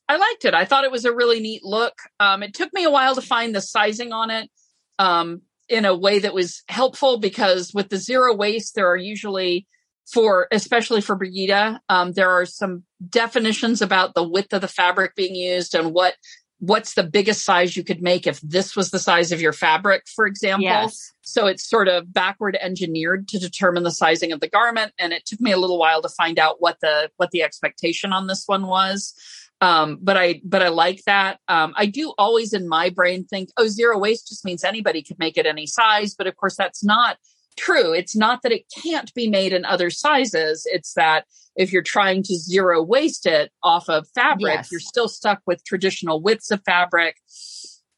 [0.09, 0.55] I liked it.
[0.55, 1.95] I thought it was a really neat look.
[2.21, 4.51] Um, it took me a while to find the sizing on it.
[4.99, 9.67] Um, in a way that was helpful because with the zero waste, there are usually
[10.13, 15.15] for, especially for Birgitta, um, there are some definitions about the width of the fabric
[15.15, 16.15] being used and what
[16.61, 20.05] what's the biggest size you could make if this was the size of your fabric,
[20.15, 20.65] for example.
[20.65, 21.13] Yes.
[21.23, 24.93] So it's sort of backward engineered to determine the sizing of the garment.
[24.99, 28.13] And it took me a little while to find out what the what the expectation
[28.13, 29.15] on this one was.
[29.61, 31.39] Um, but I but I like that.
[31.49, 35.19] Um, I do always in my brain think, oh, zero waste just means anybody could
[35.19, 36.15] make it any size.
[36.15, 37.17] But of course, that's not
[37.57, 37.93] true.
[37.93, 40.67] It's not that it can't be made in other sizes.
[40.71, 41.25] It's that
[41.57, 44.73] if you're trying to zero waste it off of fabric, yes.
[44.73, 47.17] you're still stuck with traditional widths of fabric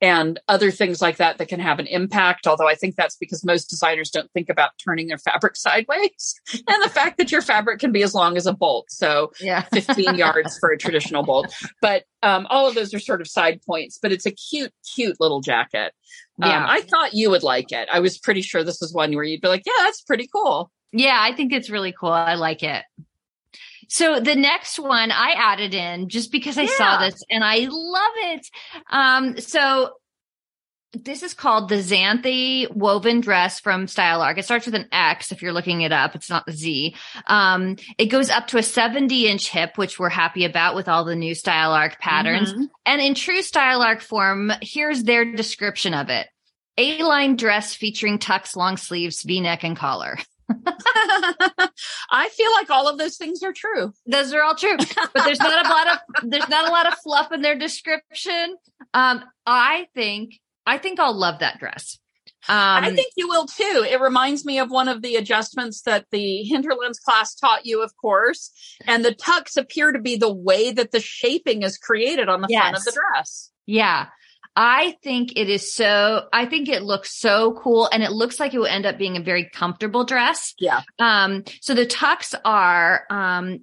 [0.00, 2.46] and other things like that that can have an impact.
[2.46, 6.82] Although I think that's because most designers don't think about turning their fabric sideways and
[6.82, 8.86] the fact that your fabric can be as long as a bolt.
[8.90, 9.62] So yeah.
[9.72, 11.54] 15 yards for a traditional bolt.
[11.80, 15.16] But um, all of those are sort of side points, but it's a cute, cute
[15.20, 15.92] little jacket.
[16.42, 16.66] Um, yeah.
[16.68, 17.88] I thought you would like it.
[17.92, 20.70] I was pretty sure this was one where you'd be like, yeah, that's pretty cool.
[20.92, 22.10] Yeah, I think it's really cool.
[22.10, 22.84] I like it.
[23.88, 26.76] So the next one I added in just because I yeah.
[26.76, 28.46] saw this and I love it.
[28.90, 29.92] Um, so
[31.04, 34.38] this is called the Xanthe woven dress from Style Arc.
[34.38, 36.14] It starts with an X if you're looking it up.
[36.14, 36.94] It's not the Z.
[37.26, 41.04] Um, it goes up to a 70 inch hip, which we're happy about with all
[41.04, 42.52] the new Style Arc patterns.
[42.52, 42.64] Mm-hmm.
[42.86, 46.26] And in true Style Arc form, here's their description of it.
[46.78, 50.18] A-line dress featuring tucks, long sleeves, V-neck, and collar.
[52.10, 53.92] I feel like all of those things are true.
[54.06, 54.76] Those are all true,
[55.14, 58.56] but there's not a lot of there's not a lot of fluff in their description.
[58.94, 61.98] Um, I think I think I'll love that dress.
[62.48, 63.84] Um, I think you will too.
[63.88, 67.96] It reminds me of one of the adjustments that the Hinterlands class taught you, of
[67.96, 68.52] course.
[68.86, 72.46] And the tucks appear to be the way that the shaping is created on the
[72.48, 72.62] yes.
[72.62, 73.50] front of the dress.
[73.66, 74.06] Yeah.
[74.56, 78.54] I think it is so, I think it looks so cool and it looks like
[78.54, 80.54] it will end up being a very comfortable dress.
[80.58, 80.80] Yeah.
[80.98, 83.60] Um, so the tucks are, um,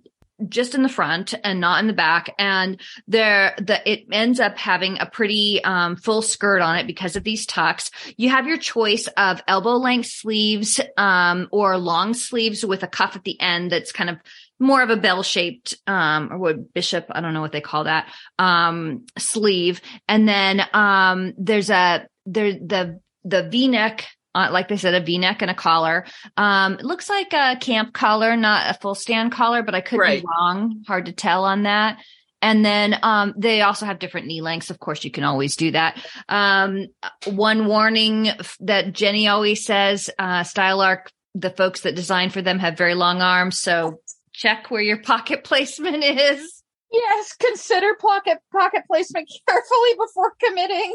[0.49, 2.33] just in the front and not in the back.
[2.37, 7.15] And there, the, it ends up having a pretty, um, full skirt on it because
[7.15, 7.91] of these tucks.
[8.17, 13.15] You have your choice of elbow length sleeves, um, or long sleeves with a cuff
[13.15, 14.17] at the end that's kind of
[14.59, 17.83] more of a bell shaped, um, or what bishop, I don't know what they call
[17.83, 19.81] that, um, sleeve.
[20.07, 25.41] And then, um, there's a, there, the, the V-neck uh, like they said, a V-neck
[25.41, 26.05] and a collar.
[26.37, 29.99] Um, it looks like a camp collar, not a full stand collar, but I could
[29.99, 30.21] right.
[30.21, 30.83] be wrong.
[30.87, 31.97] Hard to tell on that.
[32.41, 34.69] And then um, they also have different knee lengths.
[34.69, 36.05] Of course, you can always do that.
[36.27, 36.87] Um,
[37.25, 42.59] one warning that Jenny always says: uh, Style Arc, the folks that design for them
[42.59, 44.01] have very long arms, so
[44.33, 46.52] check where your pocket placement is.
[46.93, 50.93] Yes, consider pocket pocket placement carefully before committing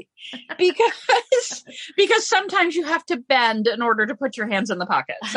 [0.57, 1.65] because
[1.97, 5.19] because sometimes you have to bend in order to put your hands in the pockets.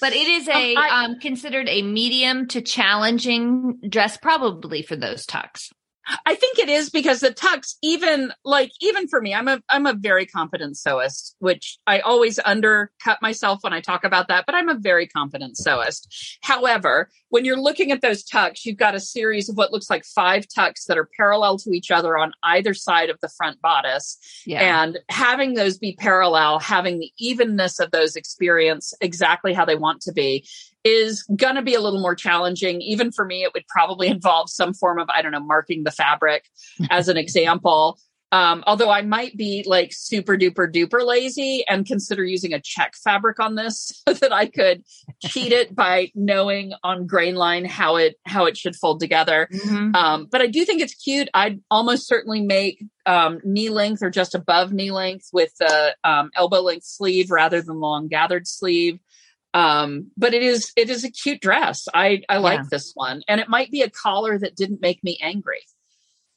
[0.00, 4.96] but it is a um, I, um, considered a medium to challenging dress probably for
[4.96, 5.70] those tucks.
[6.26, 9.86] I think it is because the tucks, even like even for me, I'm a I'm
[9.86, 14.54] a very confident sewist, which I always undercut myself when I talk about that, but
[14.54, 16.08] I'm a very confident sewist.
[16.42, 20.04] However, when you're looking at those tucks, you've got a series of what looks like
[20.04, 24.18] five tucks that are parallel to each other on either side of the front bodice.
[24.46, 24.82] Yeah.
[24.82, 30.00] And having those be parallel, having the evenness of those experience exactly how they want
[30.02, 30.46] to be
[30.84, 32.80] is going to be a little more challenging.
[32.80, 35.90] Even for me, it would probably involve some form of, I don't know, marking the
[35.90, 36.44] fabric
[36.90, 37.98] as an example.
[38.30, 42.94] Um, although I might be like super duper duper lazy and consider using a check
[42.94, 44.84] fabric on this so that I could
[45.24, 49.48] cheat it by knowing on grain line how it how it should fold together.
[49.52, 49.94] Mm-hmm.
[49.94, 51.28] Um, but I do think it's cute.
[51.32, 56.30] I'd almost certainly make um, knee length or just above knee length with the um,
[56.34, 59.00] elbow length sleeve rather than long gathered sleeve.
[59.54, 61.88] Um, but it is it is a cute dress.
[61.94, 62.66] I I like yeah.
[62.70, 65.60] this one, and it might be a collar that didn't make me angry.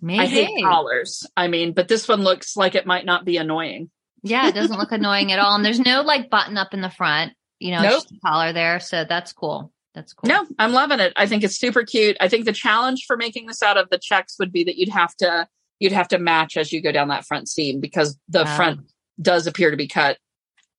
[0.02, 0.20] Maybe.
[0.20, 1.28] I hate collars.
[1.38, 3.92] I mean, but this one looks like it might not be annoying.
[4.24, 6.90] Yeah, it doesn't look annoying at all, and there's no like button up in the
[6.90, 7.34] front.
[7.60, 8.04] You know, nope.
[8.26, 9.72] collar there, so that's cool.
[9.94, 10.30] That's cool.
[10.30, 11.14] No, I'm loving it.
[11.16, 12.18] I think it's super cute.
[12.20, 14.90] I think the challenge for making this out of the checks would be that you'd
[14.90, 15.48] have to
[15.80, 18.80] you'd have to match as you go down that front seam because the um, front
[19.20, 20.18] does appear to be cut,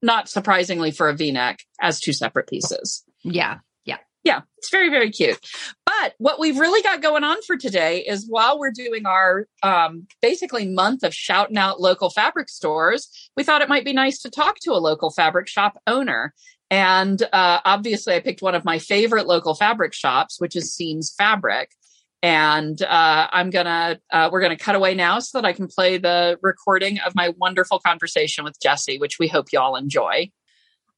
[0.03, 3.05] not surprisingly for a v-neck, as two separate pieces.
[3.23, 3.59] Yeah.
[3.85, 3.99] Yeah.
[4.25, 4.41] Yeah.
[4.59, 5.39] It's very, very cute.
[5.87, 10.07] But what we've really got going on for today is while we're doing our um,
[10.21, 14.31] basically month of shouting out local fabric stores, we thought it might be nice to
[14.31, 16.35] talk to a local fabric shop owner.
[16.71, 21.15] And uh, obviously, I picked one of my favorite local fabric shops, which is Seams
[21.17, 21.71] Fabric.
[22.23, 25.99] And uh, I'm gonna uh, we're gonna cut away now so that I can play
[25.99, 30.31] the recording of my wonderful conversation with Jesse, which we hope you all enjoy.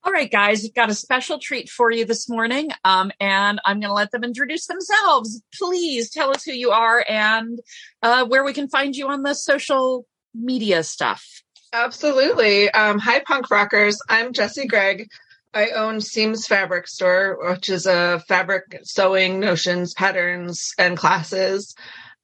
[0.06, 3.80] All right, guys, we've got a special treat for you this morning, um, and I'm
[3.80, 5.40] to let them introduce themselves.
[5.54, 7.58] Please tell us who you are and
[8.02, 11.42] uh, where we can find you on the social media stuff.
[11.72, 12.70] Absolutely.
[12.70, 13.98] Um, hi, punk rockers.
[14.08, 15.08] I'm Jesse Gregg.
[15.54, 21.74] I own Seams Fabric Store, which is a fabric sewing notions, patterns, and classes.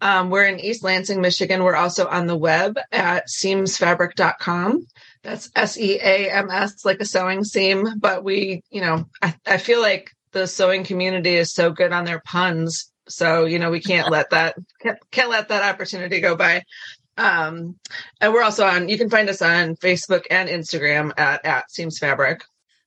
[0.01, 1.63] Um, we're in East Lansing, Michigan.
[1.63, 4.87] We're also on the web at seamsfabric.com.
[5.23, 7.87] That's S E A M S, like a sewing seam.
[7.99, 12.05] But we, you know, I, I feel like the sewing community is so good on
[12.05, 12.91] their puns.
[13.09, 16.63] So, you know, we can't let that, can't, can't let that opportunity go by.
[17.19, 17.77] Um,
[18.21, 21.99] and we're also on, you can find us on Facebook and Instagram at, at Seams
[21.99, 22.41] Fabric.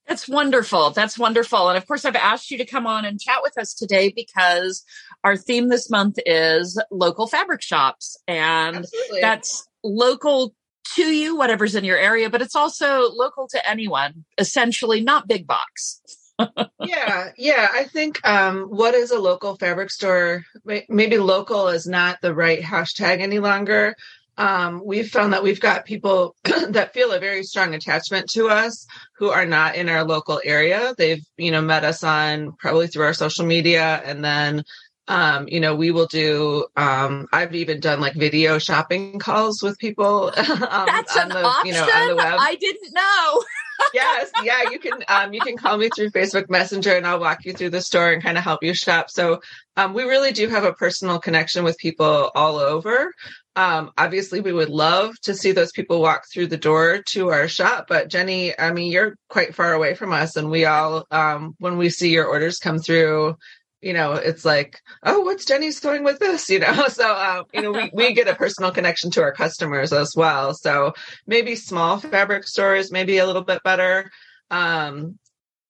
[0.08, 0.92] That's wonderful.
[0.92, 1.70] That's wonderful.
[1.70, 4.84] And of course, I've asked you to come on and chat with us today because
[5.24, 8.18] our theme this month is local fabric shops.
[8.28, 9.22] And Absolutely.
[9.22, 10.54] that's local
[10.96, 15.48] to you, whatever's in your area, but it's also local to anyone, essentially, not big
[15.48, 16.02] box.
[16.84, 17.70] yeah, yeah.
[17.72, 20.44] I think um, what is a local fabric store?
[20.90, 23.96] Maybe local is not the right hashtag any longer
[24.38, 26.36] um, we've found that we've got people
[26.70, 28.86] that feel a very strong attachment to us
[29.18, 30.94] who are not in our local area.
[30.98, 34.64] They've, you know, met us on probably through our social media and then
[35.10, 39.78] um, you know, we will do um I've even done like video shopping calls with
[39.78, 41.68] people um, That's on an the option?
[41.68, 42.38] you know on the web.
[42.40, 43.44] I didn't know.
[43.94, 47.46] yes, yeah, you can um you can call me through Facebook Messenger and I'll walk
[47.46, 49.10] you through the store and kind of help you shop.
[49.10, 49.42] So
[49.78, 53.12] um we really do have a personal connection with people all over.
[53.56, 57.48] Um, obviously, we would love to see those people walk through the door to our
[57.48, 57.86] shop.
[57.88, 61.78] But Jenny, I mean, you're quite far away from us, and we all, um, when
[61.78, 63.36] we see your orders come through,
[63.84, 66.50] you know, it's like, oh, what's Jenny's doing with this?
[66.50, 69.92] You know, so uh, you know, we we get a personal connection to our customers
[69.92, 70.54] as well.
[70.54, 70.94] So
[71.28, 74.10] maybe small fabric stores, maybe a little bit better.
[74.50, 75.20] Um,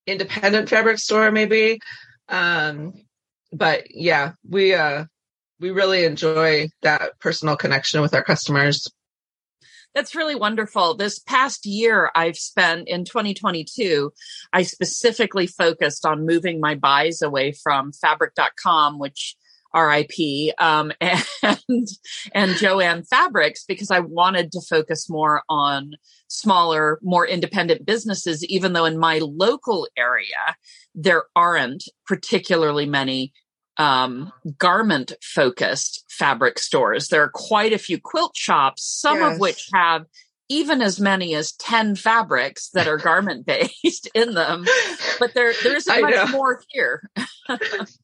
[0.05, 1.79] independent fabric store, maybe.
[2.29, 2.93] Um,
[3.51, 5.05] but yeah, we uh
[5.59, 8.87] we really enjoy that personal connection with our customers.
[9.95, 10.95] That's really wonderful.
[10.95, 14.11] This past year I've spent in 2022,
[14.51, 19.35] I specifically focused on moving my buys away from fabric.com, which
[19.75, 21.87] RIP, um, and,
[22.33, 25.93] and Joann Fabrics because I wanted to focus more on
[26.27, 30.55] smaller, more independent businesses, even though in my local area,
[30.95, 33.33] there aren't particularly many
[33.77, 37.07] um, garment focused fabric stores.
[37.07, 39.33] There are quite a few quilt shops, some yes.
[39.33, 40.05] of which have
[40.49, 44.65] even as many as 10 fabrics that are garment based in them,
[45.19, 47.09] but there, there isn't much more here.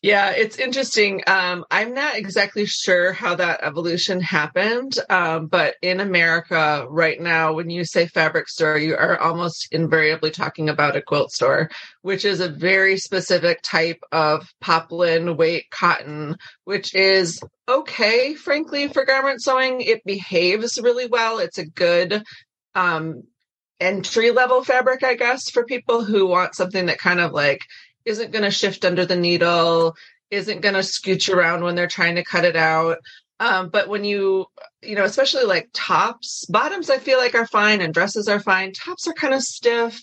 [0.00, 1.22] Yeah, it's interesting.
[1.26, 7.54] Um, I'm not exactly sure how that evolution happened, um, but in America right now,
[7.54, 11.68] when you say fabric store, you are almost invariably talking about a quilt store,
[12.02, 19.04] which is a very specific type of poplin weight cotton, which is okay, frankly, for
[19.04, 19.80] garment sewing.
[19.80, 21.40] It behaves really well.
[21.40, 22.22] It's a good
[22.76, 23.24] um,
[23.80, 27.62] entry level fabric, I guess, for people who want something that kind of like
[28.04, 29.94] isn't going to shift under the needle,
[30.30, 32.98] isn't going to scooch around when they're trying to cut it out.
[33.40, 34.46] Um, but when you,
[34.82, 38.72] you know, especially like tops, bottoms, I feel like are fine and dresses are fine.
[38.72, 40.00] Tops are kind of stiff.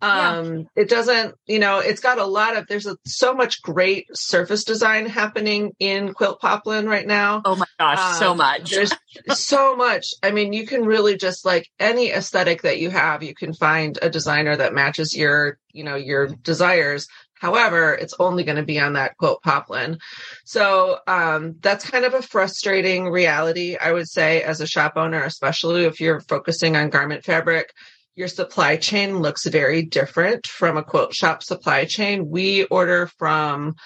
[0.00, 0.64] Um, yeah.
[0.76, 4.62] it doesn't, you know, it's got a lot of, there's a, so much great surface
[4.62, 7.42] design happening in quilt poplin right now.
[7.44, 8.70] Oh my gosh, um, so much.
[8.70, 8.92] there's
[9.32, 10.14] so much.
[10.22, 13.98] I mean, you can really just like any aesthetic that you have, you can find
[14.00, 17.08] a designer that matches your, you know, your desires
[17.40, 19.98] However, it's only going to be on that quote poplin.
[20.44, 25.22] So um, that's kind of a frustrating reality, I would say, as a shop owner,
[25.22, 27.72] especially if you're focusing on garment fabric.
[28.16, 32.28] Your supply chain looks very different from a quilt shop supply chain.
[32.28, 33.76] We order from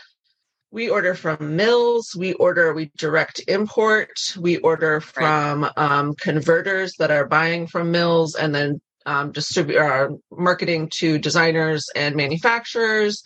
[0.70, 5.72] we order from mills we order we direct import we order from right.
[5.76, 11.88] um, converters that are buying from mills and then um, distribute uh, marketing to designers
[11.94, 13.22] and manufacturers.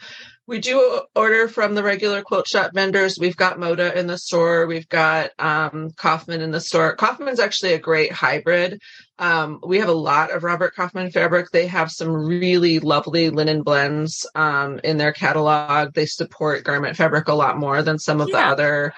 [0.48, 3.18] We do order from the regular quilt shop vendors.
[3.18, 4.66] We've got Moda in the store.
[4.66, 6.94] We've got um, Kaufman in the store.
[6.94, 8.80] Kaufman's actually a great hybrid.
[9.18, 11.50] Um, we have a lot of Robert Kaufman fabric.
[11.50, 15.94] They have some really lovely linen blends um, in their catalog.
[15.94, 18.36] They support garment fabric a lot more than some of yeah.
[18.36, 18.94] the other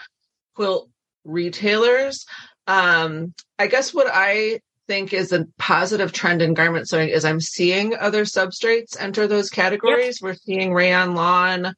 [0.54, 0.90] quilt
[1.24, 2.26] retailers.
[2.66, 7.40] Um, I guess what I think is a positive trend in garment sewing is I'm
[7.40, 10.20] seeing other substrates enter those categories.
[10.20, 10.22] Yep.
[10.22, 11.74] We're seeing rayon lawn.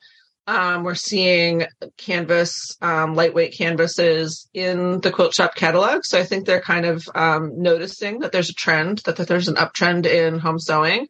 [0.46, 1.66] Um, we're seeing
[1.98, 6.04] canvas, um, lightweight canvases in the quilt shop catalog.
[6.04, 9.48] So I think they're kind of um, noticing that there's a trend, that, that there's
[9.48, 11.08] an uptrend in home sewing.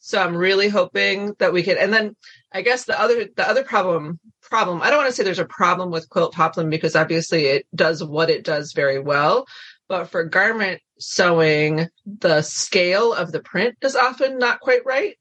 [0.00, 1.78] So I'm really hoping that we could.
[1.78, 2.16] And then
[2.52, 5.46] I guess the other the other problem problem I don't want to say there's a
[5.46, 9.46] problem with quilt poplin because obviously it does what it does very well.
[9.88, 15.16] But for garment sewing, the scale of the print is often not quite right.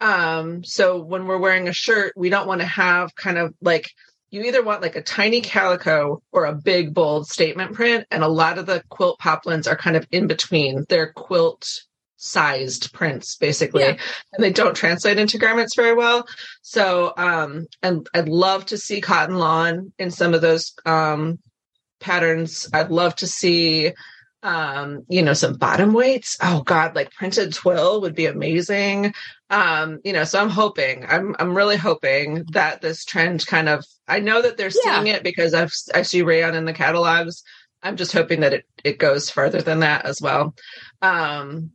[0.00, 3.90] Um, so when we're wearing a shirt, we don't want to have kind of like
[4.30, 8.06] you either want like a tiny calico or a big bold statement print.
[8.10, 10.84] And a lot of the quilt poplins are kind of in between.
[10.88, 11.82] They're quilt
[12.18, 13.96] sized prints basically yeah.
[14.32, 16.26] and they don't translate into garments very well
[16.62, 21.38] so um and i'd love to see cotton lawn in some of those um
[22.00, 22.68] patterns.
[22.72, 23.92] I'd love to see
[24.44, 26.36] um you know some bottom weights.
[26.40, 29.14] Oh god like printed twill would be amazing.
[29.50, 33.84] Um you know so i'm hoping i'm i'm really hoping that this trend kind of
[34.06, 34.94] i know that they're yeah.
[34.94, 37.42] seeing it because i've i see rayon in the catalogs.
[37.82, 40.54] I'm just hoping that it it goes further than that as well.
[41.02, 41.72] Um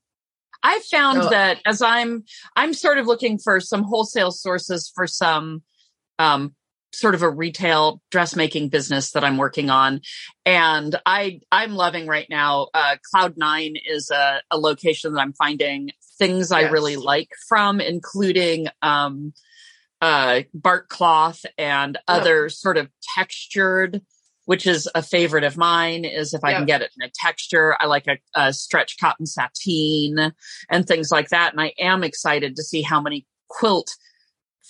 [0.62, 2.24] I've found so, that as I'm
[2.56, 5.64] I'm sort of looking for some wholesale sources for some
[6.20, 6.56] um
[6.94, 10.02] sort of a retail dressmaking business that I'm working on.
[10.46, 12.68] And I, I'm loving right now.
[12.74, 16.54] Uh, Cloud Nine is a, a location that I'm finding things yes.
[16.54, 19.34] I really like from, including, um,
[20.02, 24.02] uh, bark cloth and other sort of textured,
[24.46, 27.78] which is a favorite of mine is if I can get it in a texture.
[27.80, 30.34] I like a, a stretch cotton sateen
[30.70, 31.54] and things like that.
[31.54, 33.96] And I am excited to see how many quilt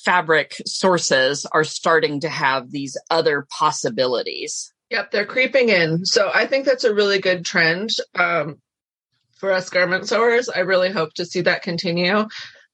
[0.04, 4.74] fabric sources are starting to have these other possibilities.
[4.90, 6.06] Yep, they're creeping in.
[6.06, 8.58] So I think that's a really good trend um,
[9.38, 10.50] for us garment sewers.
[10.50, 12.28] I really hope to see that continue.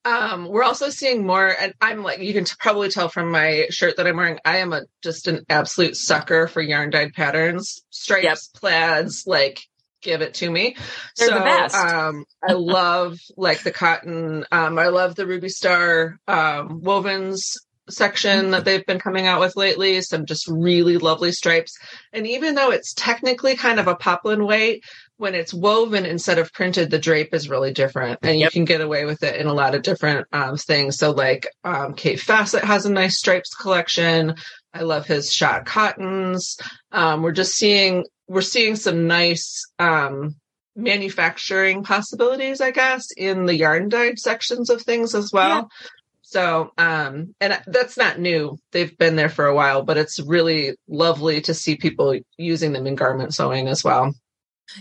[0.05, 3.67] Um, we're also seeing more, and I'm like, you can t- probably tell from my
[3.69, 7.83] shirt that I'm wearing, I am a just an absolute sucker for yarn dyed patterns,
[7.89, 8.37] stripes, yep.
[8.55, 9.61] plaids, like
[10.01, 10.75] give it to me.
[11.17, 11.75] They're so, the best.
[11.75, 14.45] um, I love like the cotton.
[14.51, 17.53] Um, I love the Ruby Star um, wovens
[17.89, 20.01] section that they've been coming out with lately.
[20.01, 21.77] Some just really lovely stripes.
[22.13, 24.83] And even though it's technically kind of a poplin weight,
[25.17, 28.79] when it's woven instead of printed, the drape is really different, and you can get
[28.79, 30.97] away with it in a lot of different um, things.
[30.97, 34.35] So, like um, Kaffe Fassett has a nice stripes collection.
[34.73, 36.57] I love his shot cottons.
[36.93, 40.35] Um, we're just seeing we're seeing some nice um,
[40.75, 45.49] manufacturing possibilities, I guess, in the yarn dyed sections of things as well.
[45.49, 45.87] Yeah.
[46.21, 48.59] So, um, and that's not new.
[48.71, 52.85] They've been there for a while, but it's really lovely to see people using them
[52.85, 54.13] in garment sewing as well.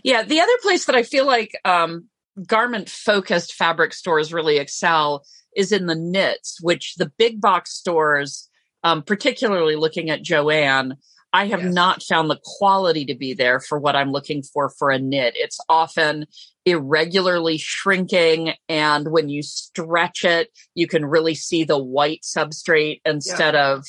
[0.05, 0.25] Yeah.
[0.25, 2.09] The other place that I feel like um,
[2.47, 5.25] garment focused fabric stores really excel
[5.57, 8.51] is in the knits, which the big box stores,
[8.85, 10.99] um, particularly looking at Joann,
[11.33, 11.74] I have yes.
[11.74, 15.35] not found the quality to be there for what I'm looking for for a knit.
[15.37, 16.26] It's often
[16.64, 18.55] irregularly shrinking.
[18.68, 23.72] And when you stretch it, you can really see the white substrate instead yeah.
[23.72, 23.85] of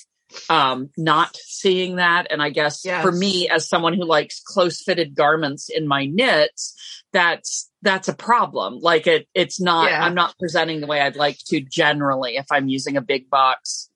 [0.49, 2.27] um, not seeing that.
[2.29, 3.01] And I guess yes.
[3.01, 6.75] for me, as someone who likes close fitted garments in my knits,
[7.13, 8.79] that's, that's a problem.
[8.79, 10.03] Like it, it's not, yeah.
[10.03, 13.89] I'm not presenting the way I'd like to generally if I'm using a big box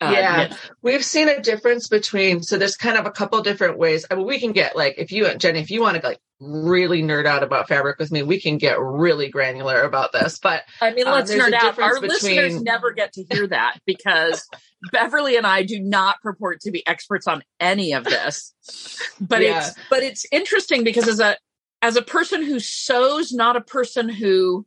[0.00, 2.42] uh, yeah, we've seen a difference between.
[2.42, 4.04] So there's kind of a couple different ways.
[4.10, 7.02] I mean, we can get like if you, Jenny, if you want to like really
[7.02, 10.38] nerd out about fabric with me, we can get really granular about this.
[10.38, 11.78] But I mean, um, let's um, nerd out.
[11.78, 12.10] Our between...
[12.10, 14.46] listeners never get to hear that because
[14.92, 18.52] Beverly and I do not purport to be experts on any of this.
[19.20, 19.66] But yeah.
[19.66, 21.36] it's but it's interesting because as a
[21.82, 24.66] as a person who sews, not a person who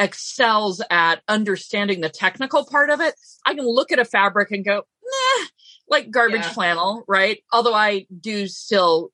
[0.00, 3.14] excels at understanding the technical part of it,
[3.46, 5.46] I can look at a fabric and go, nah,
[5.88, 6.52] like garbage yeah.
[6.52, 7.38] flannel, right?
[7.52, 9.12] Although I do still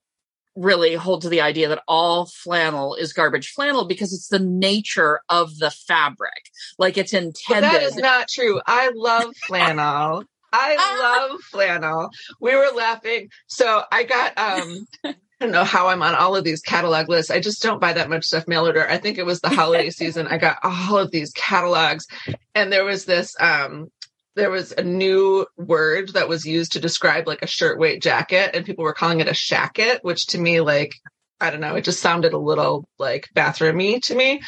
[0.54, 5.20] really hold to the idea that all flannel is garbage flannel because it's the nature
[5.28, 6.50] of the fabric.
[6.78, 7.68] Like it's intended.
[7.68, 8.60] But that is not true.
[8.66, 10.24] I love flannel.
[10.52, 12.08] I love flannel.
[12.40, 13.28] We were laughing.
[13.48, 14.86] So I got um
[15.40, 17.30] I don't know how I'm on all of these catalog lists.
[17.30, 18.88] I just don't buy that much stuff mail order.
[18.88, 20.26] I think it was the holiday season.
[20.28, 22.06] I got all of these catalogs,
[22.54, 23.88] and there was this um,
[24.34, 28.50] there was a new word that was used to describe like a shirt weight jacket,
[28.54, 30.94] and people were calling it a shacket, which to me, like,
[31.38, 34.40] I don't know, it just sounded a little like bathroomy to me.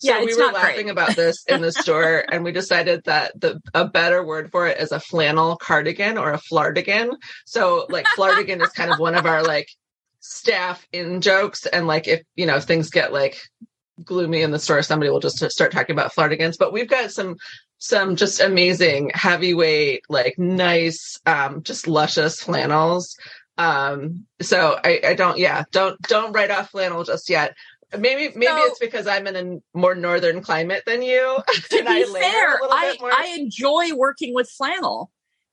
[0.00, 0.90] So Yeah, we were laughing great.
[0.90, 4.78] about this in the store, and we decided that the a better word for it
[4.80, 7.10] is a flannel cardigan or a flardigan.
[7.46, 9.68] So like flardigan is kind of one of our like
[10.22, 13.36] staff in jokes, and like if you know things get like
[14.02, 16.56] gloomy in the store, somebody will just start talking about flardigans.
[16.58, 17.36] But we've got some
[17.78, 23.16] some just amazing heavyweight, like nice, um, just luscious flannels.
[23.58, 27.54] Um, so I, I don't, yeah, don't don't write off flannel just yet.
[27.92, 29.36] Maybe maybe So- it's because I'm in
[29.74, 31.38] a more northern climate than you.
[31.70, 32.96] to be fair, I.
[33.02, 35.10] I enjoy working with flannel.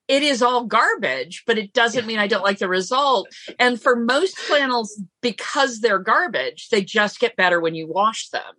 [0.10, 3.32] It is all garbage, but it doesn't mean I don't like the result.
[3.60, 8.56] And for most flannels, because they're garbage, they just get better when you wash them.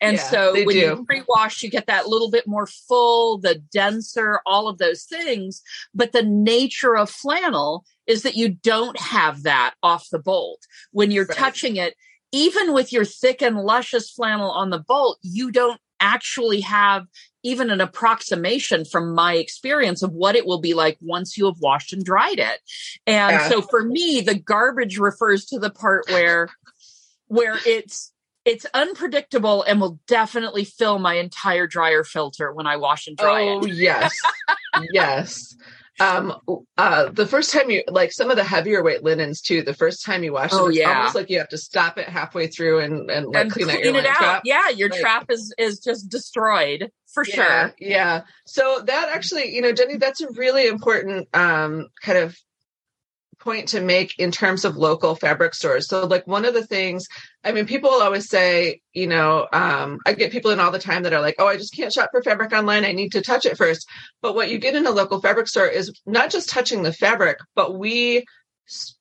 [0.00, 0.80] And Yeah, so when do.
[0.80, 5.62] you pre-wash, you get that little bit more full, the denser, all of those things.
[5.94, 10.66] But the nature of flannel is that you don't have that off the bolt.
[10.92, 11.36] When you're Right.
[11.36, 11.94] touching it,
[12.32, 17.06] even with your thick and luscious flannel on the bolt, you don't actually have
[17.44, 21.60] even an approximation from my experience of what it will be like once you have
[21.60, 22.60] washed and dried it.
[23.06, 23.48] And Yeah.
[23.48, 26.48] so for me, the garbage refers to the part where
[27.28, 28.12] where it's
[28.44, 33.42] it's unpredictable and will definitely fill my entire dryer filter when I wash and dry
[33.42, 33.72] oh it.
[33.74, 34.20] yes,
[34.90, 35.56] yes.
[36.00, 36.34] Um,
[36.76, 39.62] uh, the first time you like some of the heavier weight linens too.
[39.62, 40.96] The first time you wash Oh, it, it's yeah.
[40.98, 43.78] almost like you have to stop it halfway through and and like and clean, clean,
[43.78, 44.16] out your it out.
[44.16, 44.42] trap.
[44.44, 47.74] Yeah, your Like- trap is is just destroyed for yeah, sure.
[47.78, 48.22] Yeah.
[48.44, 52.36] So that actually, you know, Jenny, that's a really important um, kind of
[53.44, 55.86] point to make in terms of local fabric stores.
[55.88, 57.06] So, like, one of the things,
[57.44, 61.02] I mean, people always say, you know, um, I get people in all the time
[61.02, 62.84] that are like, oh, I just can't shop for fabric online.
[62.84, 63.86] I need to touch it first.
[64.22, 67.38] But what you get in a local fabric store is not just touching the fabric,
[67.54, 68.24] but we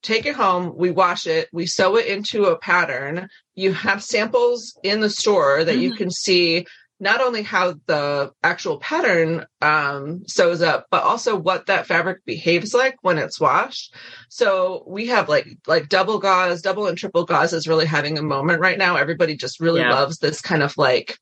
[0.01, 3.29] take it home, we wash it, we sew it into a pattern.
[3.55, 5.97] You have samples in the store that you Mhm.
[5.97, 6.67] can see
[7.03, 12.73] not only how the actual pattern um, sews up, but also what that fabric behaves
[12.73, 13.93] like when it's washed.
[14.29, 18.23] So we have like like double gauze, double and triple gauze is really having a
[18.23, 18.95] moment right now.
[18.95, 19.91] Everybody just really Yeah.
[19.91, 21.19] loves this kind of like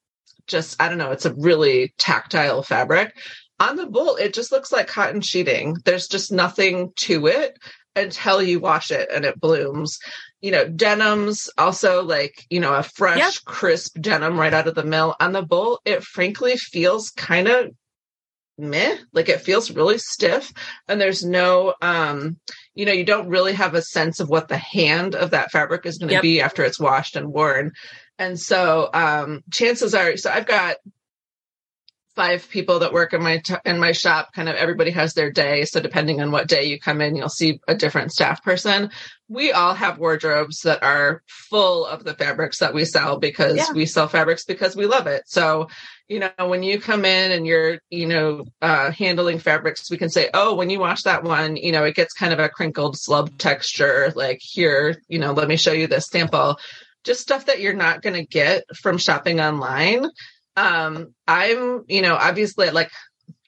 [0.48, 3.18] just I don't know, it's a really tactile fabric.
[3.60, 5.78] On the bolt, it just looks like cotton sheeting.
[5.86, 7.58] There's just nothing to it
[7.96, 10.00] until you wash it and it blooms.
[10.42, 13.34] You know, denims also like, you know, a fresh, Yep.
[13.46, 15.16] crisp denim right out of the mill.
[15.20, 17.72] On the bolt, it frankly feels kind of
[18.58, 20.52] meh, like it feels really stiff.
[20.88, 22.38] And there's no um,
[22.74, 25.86] you know, you don't really have a sense of what the hand of that fabric
[25.86, 26.22] is going to Yep.
[26.22, 27.72] be after it's washed and worn.
[28.18, 30.78] And so um chances are so I've got
[32.16, 35.32] five people that work in my t- in my shop kind of everybody has their
[35.32, 35.66] day.
[35.66, 38.90] So depending on what day you come in you'll see a different staff person.
[39.30, 43.72] We all have wardrobes that are full of the fabrics that we sell because Yeah.
[43.74, 45.24] we sell fabrics because we love it.
[45.26, 45.68] So
[46.10, 50.10] you know when you come in and you're you know uh handling fabrics we can
[50.10, 52.96] say oh when you wash that one you know it gets kind of a crinkled
[52.98, 56.58] slub texture like here you know let me show you this sample.
[57.04, 60.06] Just stuff that you're not going to get from shopping online
[60.62, 62.92] um i'm you know obviously like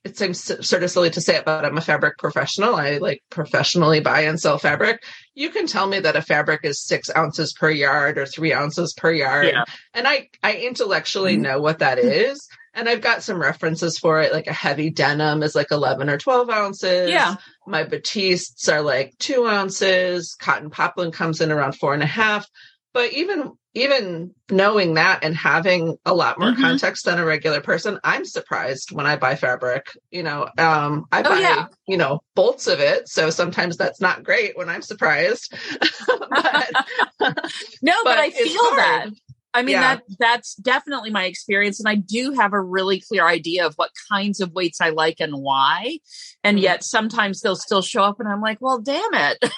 [0.04, 2.76] it seems sort of silly to say it but i'm a fabric professional.
[2.76, 5.02] I like professionally buy and sell fabric.
[5.34, 8.94] You can tell me that a fabric is six ounces per yard or three ounces
[8.94, 9.48] per yard.
[9.48, 9.64] Yeah.
[9.94, 12.46] and i i intellectually know what that is.
[12.74, 16.18] And i've got some references for it like a heavy denim is like 11 or
[16.18, 17.10] 12 ounces.
[17.10, 17.36] Yeah.
[17.66, 20.36] my batistes are like two ounces.
[20.38, 22.46] Cotton poplin comes in around four and a half.
[22.94, 26.62] But even even knowing that and having a lot more Mhm.
[26.62, 31.22] context than a regular person i'm surprised when i buy fabric you know um i
[31.22, 31.68] Oh, buy yeah.
[31.88, 35.54] you know bolts of it so sometimes that's not great when i'm surprised
[36.30, 36.72] but,
[37.82, 38.80] No, but, I feel hard.
[38.80, 39.10] that.
[39.56, 39.82] I mean Yeah.
[39.96, 43.92] that that's definitely my experience and I do have a really clear idea of what
[44.12, 46.00] kinds of weights I like and why.
[46.44, 46.64] And Mhm.
[46.64, 49.38] yet sometimes they'll still show up and I'm like, "Well, damn it.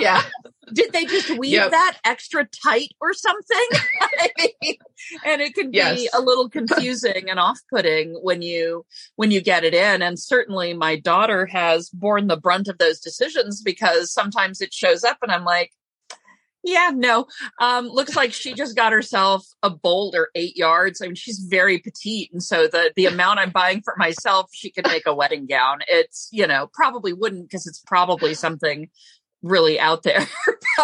[0.00, 0.22] yeah
[0.74, 1.70] Did they just weave Yep.
[1.70, 3.68] that extra tight or something?"
[4.00, 4.74] I mean,
[5.24, 8.84] and it can be a little confusing and off-putting when you
[9.14, 12.98] when you get it in and certainly my daughter has borne the brunt of those
[12.98, 15.70] decisions because sometimes it shows up and I'm like,
[16.64, 17.26] yeah, no.
[17.60, 21.00] Um, looks like she just got herself a bolt or eight yards.
[21.00, 24.72] I mean, she's very petite, and so the the amount I'm buying for myself, she
[24.72, 25.78] could make a wedding gown.
[25.86, 28.90] It's you know probably wouldn't because it's probably something
[29.42, 30.26] really out there.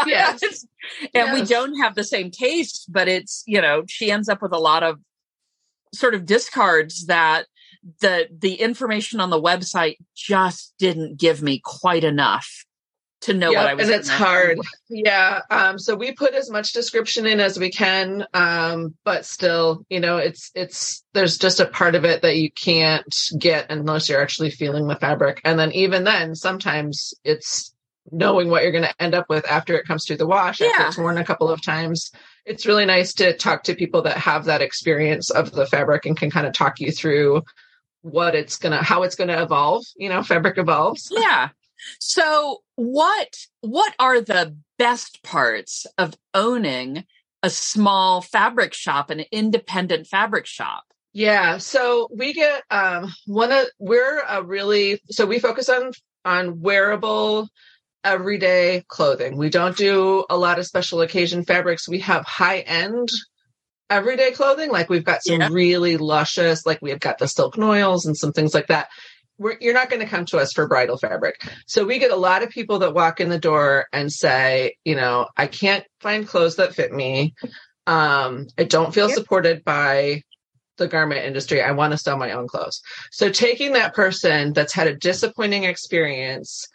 [0.06, 0.66] Yes.
[1.14, 4.52] and we don't have the same taste, but it's you know she ends up with
[4.52, 4.98] a lot of
[5.94, 7.46] sort of discards that
[8.00, 12.64] the the information on the website just didn't give me quite enough
[13.22, 13.88] to know yep, what I was.
[13.88, 14.58] And it's hard.
[14.88, 15.40] Yeah.
[15.50, 18.26] Um, so we put as much description in as we can.
[18.34, 22.50] Um, but still, you know, it's, it's, there's just a part of it that you
[22.50, 25.40] can't get unless you're actually feeling the fabric.
[25.44, 27.71] And then even then, sometimes it's
[28.10, 30.68] knowing what you're going to end up with after it comes through the wash, yeah.
[30.68, 32.10] after it's worn a couple of times.
[32.44, 36.16] It's really nice to talk to people that have that experience of the fabric and
[36.16, 37.42] can kind of talk you through
[38.00, 41.50] what it's gonna how it's gonna evolve you know fabric evolves yeah
[41.98, 47.04] so what what are the best parts of owning
[47.42, 50.84] a small fabric shop, an independent fabric shop?
[51.12, 55.92] Yeah, so we get um one of we're a really so we focus on
[56.24, 57.48] on wearable
[58.04, 59.36] everyday clothing.
[59.36, 61.88] We don't do a lot of special occasion fabrics.
[61.88, 63.08] We have high end
[63.90, 64.70] everyday clothing.
[64.70, 65.48] Like we've got some yeah.
[65.50, 68.88] really luscious, like we've got the silk noils and some things like that
[69.60, 71.42] you're not going to come to us for bridal fabric.
[71.66, 74.94] So we get a lot of people that walk in the door and say, you
[74.94, 77.34] know, I can't find clothes that fit me.
[77.86, 80.22] Um, I don't feel supported by
[80.78, 81.60] the garment industry.
[81.60, 82.80] I want to sell my own clothes.
[83.10, 86.68] So taking that person that's had a disappointing experience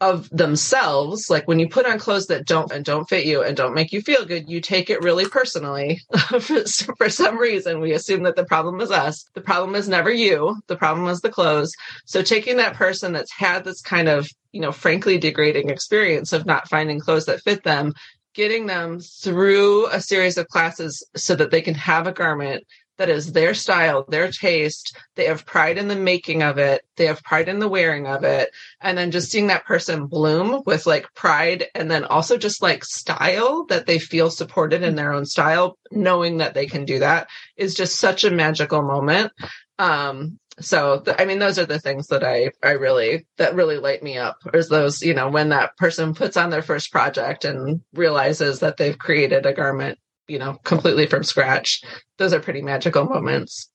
[0.00, 3.56] of themselves like when you put on clothes that don't and don't fit you and
[3.56, 6.00] don't make you feel good you take it really personally.
[6.40, 10.56] For, some reason we assume that the problem is us the problem is never you
[10.68, 11.72] the problem is the clothes.
[12.04, 16.46] So taking that person that's had this kind of you know frankly degrading experience of
[16.46, 17.92] not finding clothes that fit them
[18.34, 22.64] getting them through a series of classes so that they can have a garment
[22.98, 24.96] that is their style, their taste.
[25.14, 26.82] They have pride in the making of it.
[26.96, 28.50] They have pride in the wearing of it.
[28.80, 32.84] And then just seeing that person bloom with like pride and then also just like
[32.84, 37.28] style that they feel supported in their own style, knowing that they can do that
[37.56, 39.32] is just such a magical moment.
[39.78, 43.78] Um, so th- I mean, those are the things that I, I really, that really
[43.78, 47.44] light me up is those, you know, when that person puts on their first project
[47.44, 49.98] and realizes that they've created a garment
[50.28, 51.82] you know, completely from scratch.
[52.18, 53.70] Those are pretty magical moments.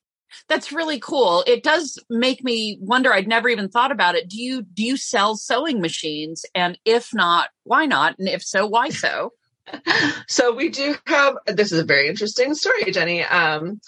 [0.47, 1.43] That's really cool.
[1.45, 3.13] It does make me wonder.
[3.13, 4.29] I'd never even thought about it.
[4.29, 6.45] Do you do you sell sewing machines?
[6.55, 8.17] And if not, why not?
[8.17, 9.33] And if so, why so?
[10.27, 13.23] so we do have this is a very interesting story, Jenny.
[13.23, 13.79] Um,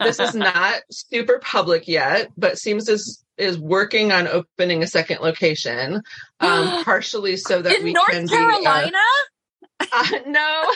[0.00, 5.20] this is not super public yet, but Seams is is working on opening a second
[5.20, 6.02] location,
[6.40, 8.90] um, partially so that In we North can Carolina.
[8.90, 9.24] Be, uh,
[9.92, 10.72] uh, no,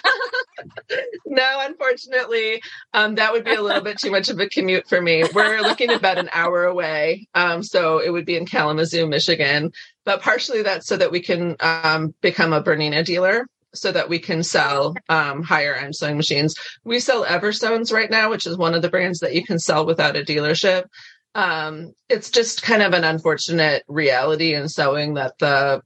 [1.26, 2.62] no, unfortunately,
[2.94, 5.24] um, that would be a little bit too much of a commute for me.
[5.34, 7.28] We're looking about an hour away.
[7.34, 9.72] Um, so it would be in Kalamazoo, Michigan.
[10.04, 14.18] But partially that's so that we can um, become a Bernina dealer so that we
[14.18, 16.54] can sell um, higher end sewing machines.
[16.84, 19.86] We sell Eversewns right now, which is one of the brands that you can sell
[19.86, 20.84] without a dealership.
[21.34, 25.82] Um, it's just kind of an unfortunate reality in sewing that the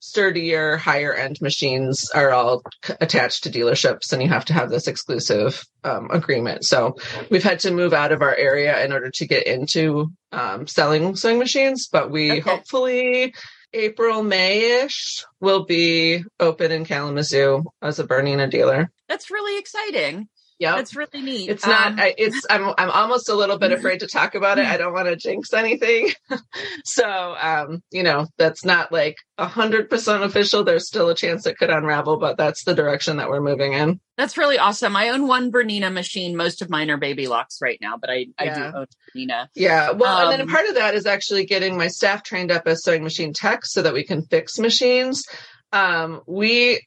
[0.00, 4.70] sturdier, higher end machines are all c- attached to dealerships, and you have to have
[4.70, 6.64] this exclusive um, agreement.
[6.64, 6.96] So
[7.30, 11.16] we've had to move out of our area in order to get into um, selling
[11.16, 12.40] sewing machines, but we okay.
[12.40, 13.34] hopefully.
[13.74, 18.90] April, May ish will be open in Kalamazoo as a Bernina dealer.
[19.10, 20.28] That's really exciting.
[20.58, 21.50] Yeah, that's really neat.
[21.50, 21.92] It's not.
[21.92, 22.44] Um, I, it's.
[22.50, 22.74] I'm.
[22.76, 24.66] I'm almost a little bit afraid to talk about it.
[24.66, 26.10] I don't want to jinx anything.
[26.84, 30.64] so, um, you know, that's not like a hundred percent official.
[30.64, 34.00] There's still a chance it could unravel, but that's the direction that we're moving in.
[34.16, 34.96] That's really awesome.
[34.96, 36.36] I own one Bernina machine.
[36.36, 38.52] Most of mine are Baby Locks right now, but I, yeah.
[38.52, 39.46] I do own Bernina.
[39.54, 39.92] Yeah.
[39.92, 42.66] Well, um, and then um, part of that is actually getting my staff trained up
[42.66, 45.22] as sewing machine techs so that we can fix machines
[45.72, 46.80] um we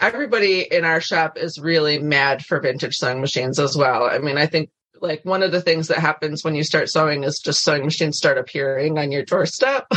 [0.00, 4.04] everybody in our shop is really mad for vintage sewing machines as well.
[4.04, 7.24] I mean i think like one of the things that happens when you start sewing
[7.24, 9.86] is just sewing machines start appearing on your doorstep.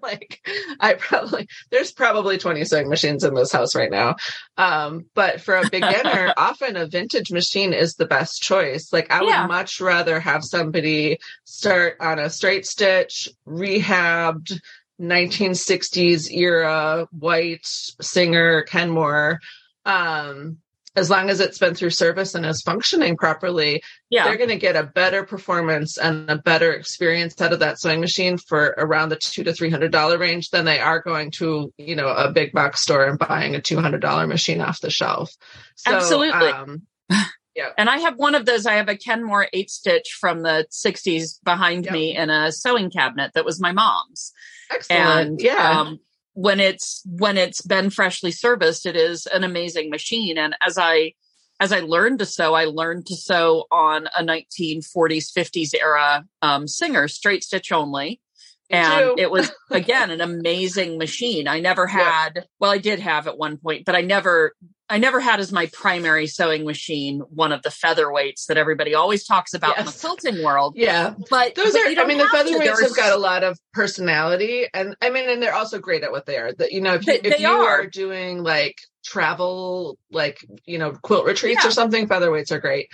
[0.00, 0.40] Like
[0.78, 4.14] i probably there's probably 20 sewing machines in this house right now.
[4.56, 8.92] Um but for a beginner often a vintage machine is the best choice.
[8.92, 9.42] Like i yeah.
[9.42, 14.60] would much rather have somebody start on a straight stitch rehabbed
[15.00, 19.40] 1960s era white Singer Kenmore,
[19.84, 20.58] um,
[20.96, 24.24] as long as it's been through service and is functioning properly, yeah.
[24.24, 28.00] they're going to get a better performance and a better experience out of that sewing
[28.00, 31.72] machine for around the two to three hundred dollar range than they are going to,
[31.78, 34.90] you know, a big box store and buying a two hundred dollar machine off the
[34.90, 35.30] shelf.
[35.76, 36.48] So, Absolutely.
[36.48, 36.82] Um,
[37.54, 37.70] yeah.
[37.78, 38.66] And I have one of those.
[38.66, 41.92] I have a Kenmore eight stitch from the 60s behind yep.
[41.92, 44.32] me in a sewing cabinet that was my mom's.
[44.70, 45.02] Excellent.
[45.02, 45.80] And yeah.
[45.80, 46.00] Um,
[46.34, 50.38] when it's when it's been freshly serviced, it is an amazing machine.
[50.38, 51.14] And as I
[51.60, 56.68] as I learned to sew, I learned to sew on a 1940s, 50s era um,
[56.68, 58.20] Singer, straight stitch only.
[58.70, 61.48] And it was again an amazing machine.
[61.48, 62.42] I never had, yeah.
[62.60, 64.52] well, I did have at one point, but I never
[64.90, 69.24] I never had as my primary sewing machine one of the featherweights that everybody always
[69.24, 69.80] talks about yes.
[69.80, 70.74] in the quilting world.
[70.76, 71.14] Yeah.
[71.28, 74.96] But those but are, I mean, the featherweights have got a lot of personality and
[75.02, 76.52] I mean, and they're also great at what they are.
[76.52, 77.82] That, you know, if you, they, if you are.
[77.82, 77.86] are.
[77.86, 81.68] doing like travel, like, you know, quilt retreats yeah.
[81.68, 82.88] or something, featherweights are great.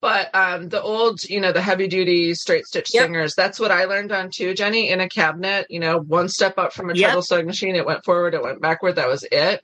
[0.00, 3.04] But um, the old, you know, the heavy duty straight stitch yep.
[3.04, 6.56] Singers, that's what I learned on too, Jenny, in a cabinet, you know, one step
[6.56, 7.20] up from a yep.
[7.22, 7.74] sewing machine.
[7.74, 8.96] It went forward, it went backward.
[8.96, 9.60] That was it.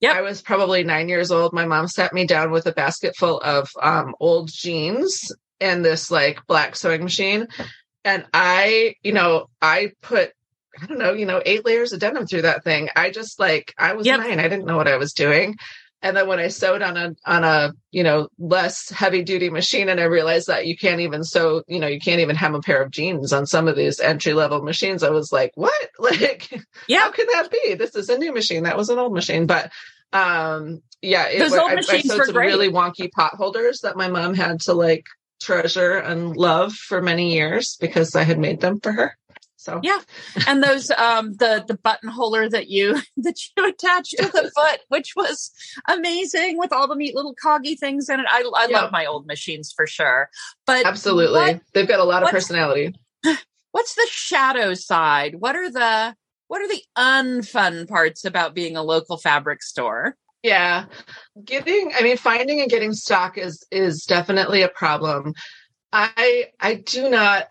[0.00, 0.14] Yep.
[0.14, 1.52] I was probably nine years old.
[1.52, 6.10] My mom sat me down with a basket full of um, old jeans and this
[6.10, 7.48] like black sewing machine.
[8.04, 10.32] And I, you know, I put,
[10.80, 12.88] I don't know, you know, eight layers of denim through that thing.
[12.94, 14.20] I just like, I was yep.
[14.20, 14.38] nine.
[14.38, 15.56] I didn't know what I was doing.
[16.00, 19.88] And then when I sewed on a on a you know less heavy duty machine,
[19.88, 22.60] and I realized that you can't even sew, you know, you can't even hem a
[22.60, 25.02] pair of jeans on some of these entry level machines.
[25.02, 25.72] I was like, what?
[26.00, 26.48] Like,
[26.86, 27.74] yeah, how can that be?
[27.74, 28.62] This is a new machine.
[28.62, 29.72] That was an old machine, but
[30.12, 32.46] um, yeah, it, those old I, machines I were some great.
[32.46, 35.04] really wonky pot holders that my mom had to like
[35.40, 39.17] treasure and love for many years because I had made them for her.
[39.68, 39.98] So yeah,
[40.46, 44.80] and those um the the button holder that you that you attached to the foot,
[44.88, 45.50] which was
[45.88, 48.26] amazing with all the neat little coggy things in it.
[48.30, 50.30] I I love my old machines for sure.
[50.66, 52.94] But absolutely, what, they've got a lot of personality.
[53.72, 55.34] What's the shadow side?
[55.38, 56.14] What are the
[56.46, 60.16] what are the unfun parts about being a local fabric store?
[60.42, 60.86] Yeah.
[61.44, 65.34] Getting I mean finding and getting stock is is definitely a problem.
[65.92, 67.46] I I do not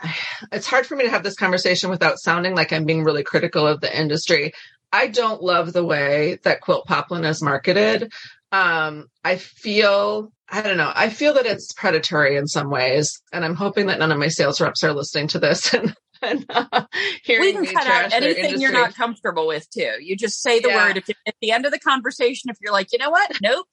[0.52, 3.66] it's hard for me to have this conversation without sounding like I'm being really critical
[3.66, 4.54] of the industry.
[4.92, 8.12] I don't love the way that quilt poplin is marketed.
[8.52, 10.92] Um, I feel I don't know.
[10.96, 14.30] I feel that it's predatory in some ways, and I'm hoping that none of my
[14.30, 16.86] sales reps are listening to this and, and uh,
[17.28, 19.94] we can cut out anything you're not comfortable with too.
[20.00, 20.88] You just say the yeah.
[20.88, 22.50] word if at the end of the conversation.
[22.50, 23.68] If you're like, you know what, nope,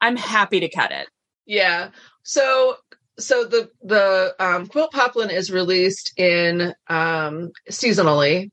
[0.00, 1.08] I'm happy to cut it.
[1.46, 1.90] Yeah.
[2.22, 2.76] So
[3.20, 8.50] so the the um, quilt poplin is released in um, seasonally.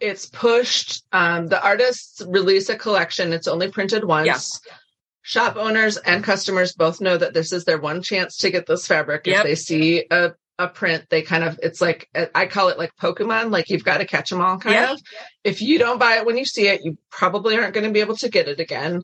[0.00, 1.02] It's pushed.
[1.12, 3.32] Um, the artists release a collection.
[3.32, 4.26] It's only printed once.
[4.66, 4.74] Yeah.
[5.22, 8.86] Shop owners and customers both know that this is their one chance to get this
[8.86, 9.26] fabric.
[9.26, 9.36] Yep.
[9.36, 12.90] If they see a a print, they kind of it's like I call it like
[13.00, 13.50] Pokemon.
[13.50, 14.90] Like you've got to catch them all, kind yep.
[14.92, 15.02] of.
[15.44, 18.00] If you don't buy it when you see it, you probably aren't going to be
[18.00, 19.02] able to get it again,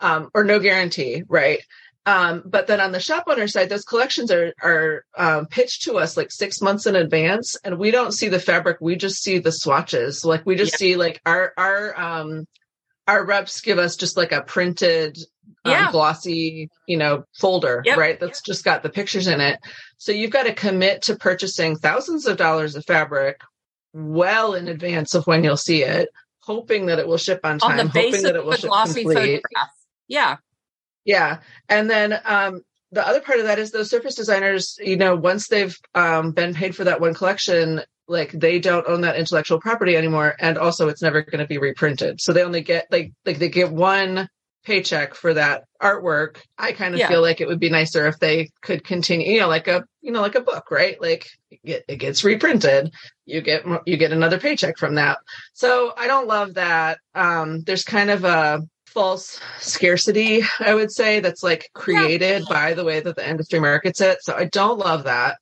[0.00, 1.60] um, or no guarantee, right?
[2.04, 5.94] Um, but then on the shop owner side, those collections are are um, pitched to
[5.94, 8.78] us like six months in advance, and we don't see the fabric.
[8.80, 10.24] We just see the swatches.
[10.24, 10.78] Like we just yeah.
[10.78, 12.46] see like our our um
[13.06, 15.16] our reps give us just like a printed
[15.64, 15.92] um, yeah.
[15.92, 17.96] glossy, you know, folder, yep.
[17.96, 18.18] right?
[18.18, 19.60] That's just got the pictures in it.
[19.96, 23.40] So you've got to commit to purchasing thousands of dollars of fabric
[23.92, 26.08] well in advance of when you'll see it,
[26.40, 29.04] hoping that it will ship on time, on hoping that it will ship complete.
[29.04, 29.70] Photograph.
[30.08, 30.36] Yeah.
[31.04, 31.38] Yeah.
[31.68, 35.48] And then um, the other part of that is those surface designers, you know, once
[35.48, 39.96] they've um, been paid for that one collection, like they don't own that intellectual property
[39.96, 40.36] anymore.
[40.38, 42.20] And also it's never going to be reprinted.
[42.20, 44.28] So they only get like, like they get one
[44.64, 46.36] paycheck for that artwork.
[46.56, 47.08] I kind of yeah.
[47.08, 50.12] feel like it would be nicer if they could continue, you know, like a, you
[50.12, 51.00] know, like a book, right?
[51.00, 51.26] Like
[51.64, 52.92] it, it gets reprinted.
[53.24, 55.18] You get, you get another paycheck from that.
[55.52, 56.98] So I don't love that.
[57.14, 58.62] Um, there's kind of a,
[58.92, 64.00] false scarcity, I would say, that's like created by the way that the industry markets
[64.00, 64.18] it.
[64.22, 65.38] So I don't love that.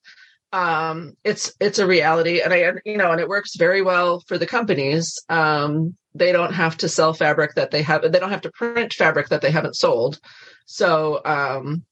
[0.52, 4.36] Um, it's it's a reality, and I you know, and it works very well for
[4.36, 5.16] the companies.
[5.28, 8.02] Um, they don't have to sell fabric that they have.
[8.02, 10.18] They don't have to print fabric that they haven't sold.
[10.66, 11.84] So um,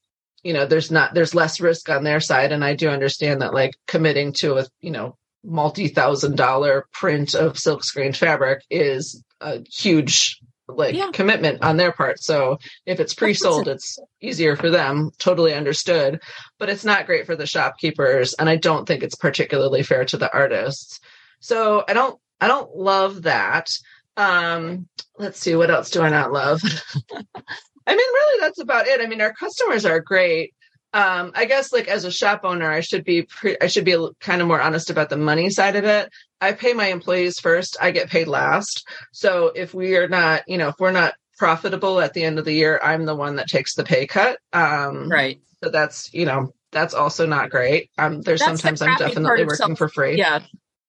[0.43, 3.53] you know, there's not there's less risk on their side, and I do understand that
[3.53, 9.23] like committing to a you know multi thousand dollar print of silk screen fabric is
[9.41, 10.38] a huge
[10.75, 11.09] like yeah.
[11.11, 12.21] commitment on their part.
[12.21, 15.11] So if it's pre-sold, it's easier for them.
[15.17, 16.21] Totally understood.
[16.57, 18.33] But it's not great for the shopkeepers.
[18.33, 20.99] And I don't think it's particularly fair to the artists.
[21.39, 23.69] So I don't I don't love that.
[24.17, 26.61] Um, let's see, what else do I not love?
[27.13, 29.01] I mean, really that's about it.
[29.01, 30.53] I mean, our customers are great
[30.93, 33.95] um i guess like as a shop owner i should be pre- i should be
[34.19, 36.09] kind of more honest about the money side of it
[36.41, 40.57] i pay my employees first i get paid last so if we are not you
[40.57, 43.47] know if we're not profitable at the end of the year i'm the one that
[43.47, 48.21] takes the pay cut um right so that's you know that's also not great um
[48.21, 50.39] there's that's sometimes the i'm definitely working self- for free yeah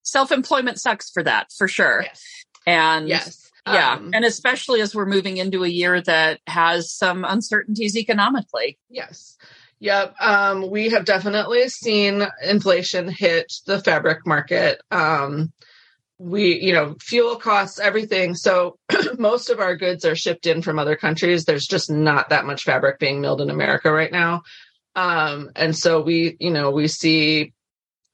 [0.03, 2.45] self-employment sucks for that for sure yes.
[2.67, 3.95] and yes Yeah.
[3.95, 8.79] Um, and especially as we're moving into a year that has some uncertainties economically.
[8.89, 9.37] Yes.
[9.81, 10.15] Yep.
[10.21, 14.81] Um, we have definitely seen inflation hit the fabric market.
[14.91, 15.53] Um,
[16.19, 18.35] we, you know, fuel costs, everything.
[18.35, 18.77] So
[19.19, 21.47] most of our goods are shipped in from other countries.
[21.47, 24.43] There's just not that much fabric being milled in America right now.
[24.95, 27.55] Um, and so we, you know, we see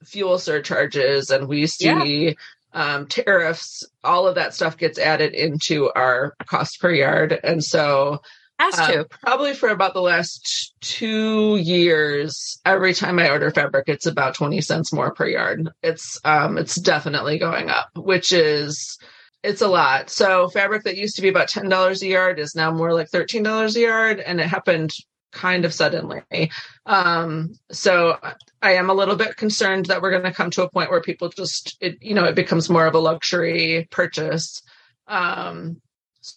[0.05, 2.37] fuel surcharges and we see
[2.71, 7.37] um, tariffs, all of that stuff gets added into our cost per yard.
[7.43, 8.21] And so
[8.59, 8.99] Has to.
[9.01, 14.33] um, probably for about the last two years, every time I order fabric, it's about
[14.33, 15.69] 20 cents more per yard.
[15.83, 18.97] It's um it's definitely going up, which is
[19.43, 20.09] it's a lot.
[20.09, 23.09] So fabric that used to be about ten dollars a yard is now more like
[23.09, 24.91] thirteen dollars a yard, and it happened
[25.31, 26.51] kind of suddenly.
[26.85, 28.17] Um, so
[28.61, 31.01] I am a little bit concerned that we're going to come to a point where
[31.01, 34.61] people just it you know it becomes more of a luxury purchase.
[35.07, 35.79] Um,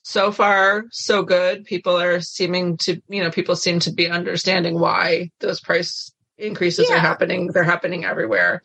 [0.02, 1.64] so far so good.
[1.64, 6.88] People are seeming to you know people seem to be understanding why those price increases
[6.88, 6.96] Yeah.
[6.96, 7.48] are happening.
[7.52, 8.62] They're happening everywhere.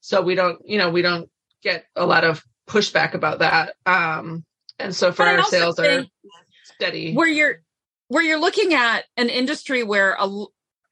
[0.00, 1.28] So we don't you know we don't
[1.62, 3.74] get a lot of pushback about that.
[3.86, 4.44] Um
[4.78, 6.04] and so far our sales are
[6.64, 7.14] steady.
[7.14, 7.62] where you're
[8.08, 10.24] where you're looking at an industry where a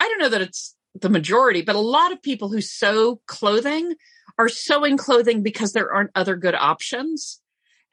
[0.01, 3.95] i don't know that it's the majority, but a lot of people who sew clothing
[4.39, 7.41] are sewing clothing because there aren't other good options.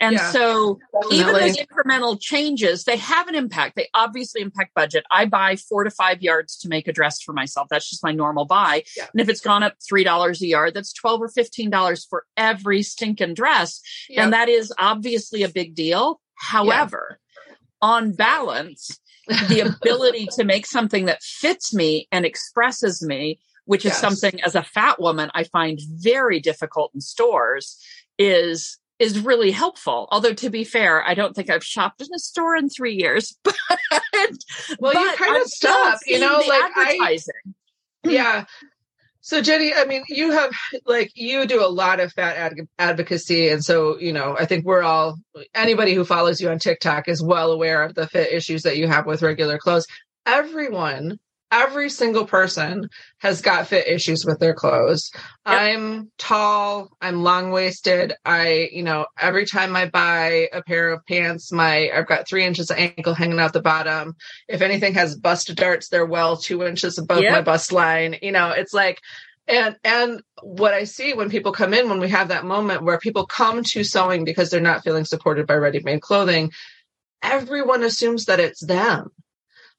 [0.01, 0.79] And Yeah, so
[1.11, 3.75] even those incremental changes, they have an impact.
[3.75, 5.05] They obviously impact budget.
[5.11, 7.67] I buy four to five yards to make a dress for myself.
[7.69, 8.83] That's just my normal buy.
[8.97, 9.05] Yeah.
[9.13, 12.25] And if it's gone up three dollars a yard, that's twelve or fifteen dollars for
[12.35, 13.79] every stinking dress.
[14.17, 16.19] And that is obviously a big deal.
[16.35, 17.19] However,
[17.79, 23.95] on balance, the ability to make something that fits me and expresses me, which is
[23.95, 27.77] something as a fat woman I find very difficult in stores,
[28.17, 30.07] is is really helpful.
[30.11, 33.35] Although to be fair, I don't think I've shopped in a store in three years.
[33.89, 34.37] But
[34.79, 37.33] Well, you kind of I'm still stop, you know, like, I- advertising.
[38.03, 38.09] Hmm.
[38.09, 38.45] yeah
[39.19, 40.49] so jenny i mean you have
[40.87, 44.65] like you do a lot of fat ad- advocacy and so you know i think
[44.65, 45.19] we're all
[45.53, 48.87] anybody who follows you on TikTok is well aware of the fit issues that you
[48.87, 49.85] have with regular clothes
[50.25, 51.19] everyone
[51.51, 52.89] every single person
[53.19, 55.11] has got fit issues with their clothes.
[55.45, 61.05] I'm tall i'm long waisted i you know every time i buy a pair of
[61.05, 64.15] pants my i've got three inches of ankle hanging out the bottom.
[64.47, 68.15] If anything has bust darts they're well two inches above my bust line.
[68.21, 68.99] You know it's like
[69.47, 72.99] and and what i see when people come in when we have that moment where
[72.99, 76.51] people come to sewing because they're not feeling supported by ready-made clothing
[77.23, 79.11] everyone assumes that it's them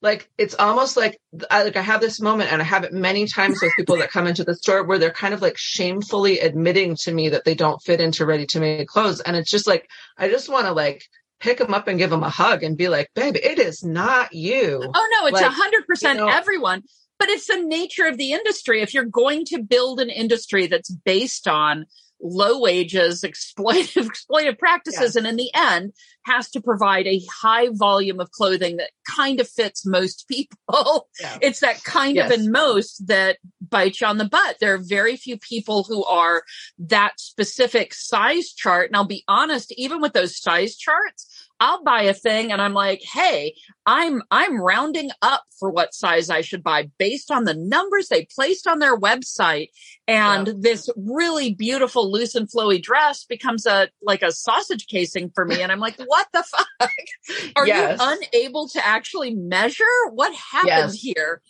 [0.02, 1.18] like it's almost like
[1.50, 4.10] I like I have this moment and I have it many times with people that
[4.10, 7.54] come into the store where they're kind of like shamefully admitting to me that they
[7.54, 9.88] don't fit into ready to make clothes and it's just like
[10.18, 11.04] I just want to like
[11.40, 14.32] pick them up and give them a hug and be like babe it is not
[14.32, 16.82] you Oh no, it's a Like, hundred percent you know- everyone.
[17.18, 18.82] But it's the nature of the industry.
[18.82, 21.86] If you're going to build an industry that's based on
[22.20, 25.16] low wages, exploitive, exploitive practices, Yes.
[25.16, 25.92] and in the end
[26.24, 31.08] has to provide a high volume of clothing that kind of fits most people.
[31.20, 31.38] Yeah.
[31.40, 34.56] It's that kind of and most that bites you on the butt.
[34.60, 36.42] There are very few people who are
[36.78, 38.88] that specific size chart.
[38.88, 41.28] And I'll be honest, even with those size charts,
[41.60, 43.54] I'll buy a thing and I'm like, hey,
[43.86, 48.26] I'm I'm rounding up for what size I should buy based on the numbers they
[48.34, 49.68] placed on their website.
[50.08, 50.54] And Yeah.
[50.58, 55.62] this really beautiful loose and flowy dress becomes a like a sausage casing for me.
[55.62, 56.66] And I'm like, what the fuck?
[57.56, 57.98] Are Yes.
[57.98, 59.84] you unable to actually measure?
[60.12, 61.00] What happened Yes.
[61.00, 61.40] here?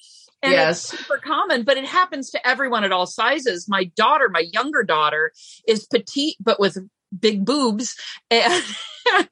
[0.41, 0.85] And Yes.
[0.93, 3.69] it's super common, but it happens to everyone at all sizes.
[3.69, 5.33] My daughter, my younger daughter,
[5.67, 6.79] is petite but with
[7.19, 7.97] big boobs.
[8.31, 8.65] And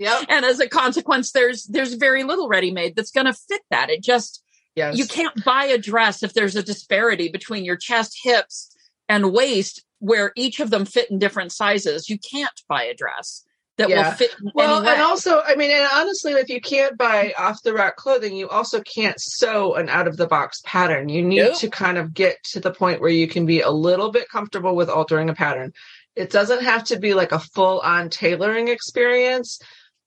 [0.01, 3.63] yep and as a consequence there's there's very little ready made that's going to fit
[3.71, 4.43] that it just
[4.75, 8.77] yes you can't buy a dress if there's a disparity between your chest hips
[9.09, 13.45] and waist where each of them fit in different sizes you can't buy a dress
[13.81, 14.09] that Yeah.
[14.09, 17.73] will fit Well, and also, I mean, and honestly, if you can't buy off the
[17.73, 21.09] rack clothing, you also can't sew an out of the box pattern.
[21.09, 21.59] You need Nope.
[21.59, 24.77] to kind of get to the point where you can be a little bit comfortable
[24.77, 25.73] with altering a pattern.
[26.17, 29.61] It doesn't have to be like a full on tailoring experience,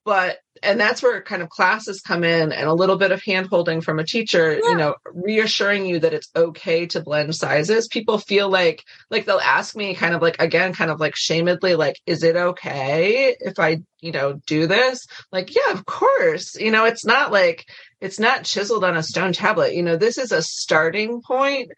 [0.04, 3.48] but and that's where kind of classes come in and a little bit of hand
[3.48, 4.70] holding from a teacher, Yeah.
[4.70, 7.88] you know, reassuring you that it's okay to blend sizes.
[7.88, 11.74] People feel like like they'll ask me kind of like again kind of like shamedly
[11.74, 15.06] like is it okay if I, you know, do this?
[15.32, 16.54] Like, yeah, of course.
[16.54, 17.64] You know, it's not like
[18.00, 19.74] it's not chiseled on a stone tablet.
[19.74, 21.72] You know, this is a starting point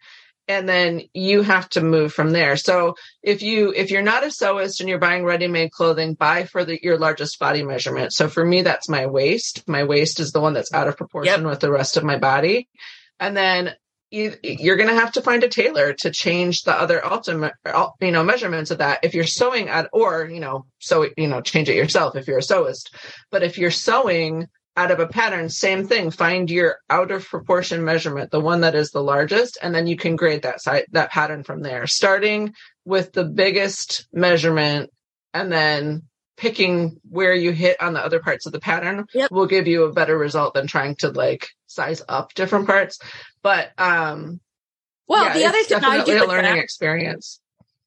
[0.47, 2.55] and then you have to move from there.
[2.55, 6.63] So if you if you're not a sewist and you're buying ready-made clothing buy for
[6.63, 8.13] the, your largest body measurement.
[8.13, 9.67] So for me that's my waist.
[9.67, 11.49] My waist is the one that's out of proportion yep.
[11.49, 12.69] with the rest of my body.
[13.19, 13.73] And then
[14.09, 17.53] you, you're going to have to find a tailor to change the other ultimate
[17.99, 18.99] you know measurements of that.
[19.03, 22.39] If you're sewing at or you know so you know change it yourself if you're
[22.39, 22.95] a sewist.
[23.31, 24.47] But if you're sewing
[24.77, 26.11] out of a pattern, same thing.
[26.11, 29.97] Find your out of proportion measurement, the one that is the largest, and then you
[29.97, 31.87] can grade that site, that pattern from there.
[31.87, 32.53] Starting
[32.85, 34.91] with the biggest measurement
[35.33, 36.03] and then
[36.37, 39.31] picking where you hit on the other parts of the pattern yep.
[39.31, 42.99] will give you a better result than trying to like size up different parts.
[43.41, 44.39] But um
[45.07, 47.39] well, yeah, the other thing I do a learning experience.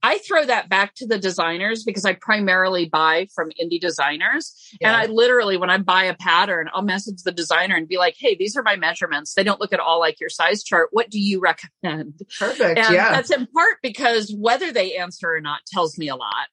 [0.02, 4.54] I throw that back to the designers because I primarily buy from indie designers.
[4.80, 4.88] Yeah.
[4.88, 8.14] And I literally, when I buy a pattern, I'll message the designer and be like,
[8.18, 9.34] Hey, these are my measurements.
[9.34, 10.88] They don't look at all like your size chart.
[10.92, 12.20] What do you recommend?
[12.38, 12.78] Perfect.
[12.78, 13.10] And yeah.
[13.12, 16.48] that's in part because whether they answer or not tells me a lot.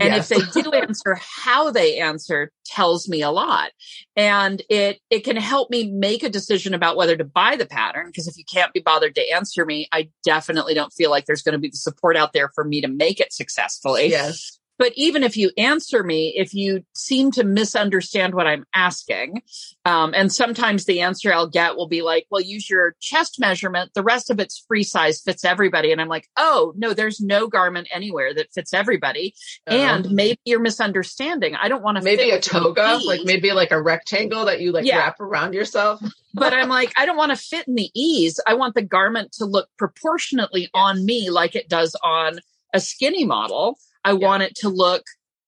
[0.00, 0.30] And yes.
[0.30, 3.72] if they do answer, how they answer tells me a lot.
[4.16, 8.06] And it, it can help me make a decision about whether to buy the pattern.
[8.06, 11.42] Because if you can't be bothered to answer me, I definitely don't feel like there's
[11.42, 14.08] going to be the support out there for me to make it successfully.
[14.08, 14.59] Yes.
[14.80, 19.42] But even if you answer me, if you seem to misunderstand what I'm asking,
[19.84, 23.90] um, and sometimes the answer I'll get will be like, well, use your chest measurement.
[23.92, 25.92] The rest of it's free size, fits everybody.
[25.92, 29.34] And I'm like, oh, no, there's no garment anywhere that fits everybody.
[29.66, 29.76] Uh-huh.
[29.76, 31.56] And maybe you're misunderstanding.
[31.56, 34.86] I don't want to maybe a toga, like maybe like a rectangle that you like
[34.86, 34.96] yeah.
[34.96, 36.00] wrap around yourself.
[36.32, 38.40] but I'm like, I don't want to fit in the ease.
[38.46, 40.70] I want the garment to look proportionately yes.
[40.72, 42.40] on me like it does on
[42.72, 43.76] a skinny model.
[44.04, 44.26] I yeah.
[44.26, 45.02] want it to look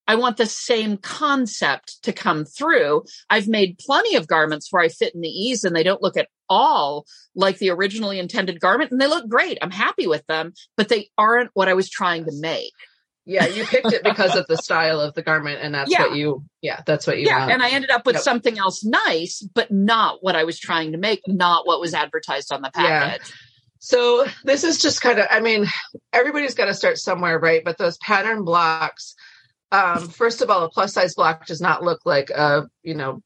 [0.08, 3.04] I want the same concept to come through.
[3.30, 6.16] I've made plenty of garments where I fit in the ease and they don't look
[6.16, 9.58] at all like the originally intended garment and they look great.
[9.62, 12.72] I'm happy with them, but they aren't what I was trying to make.
[13.24, 16.02] Yeah, you picked it because of the style of the garment and that's yeah.
[16.02, 17.52] what you yeah, that's what you Yeah, want.
[17.52, 18.24] and I ended up with yep.
[18.24, 22.52] something else nice, but not what I was trying to make, not what was advertised
[22.52, 23.28] on the package.
[23.28, 23.34] Yeah.
[23.84, 25.66] So this is just kind of, I mean,
[26.12, 27.64] everybody's got to start somewhere, right?
[27.64, 29.16] But those pattern blocks,
[29.72, 33.20] um, first of all, a plus size block does not look like a, you know,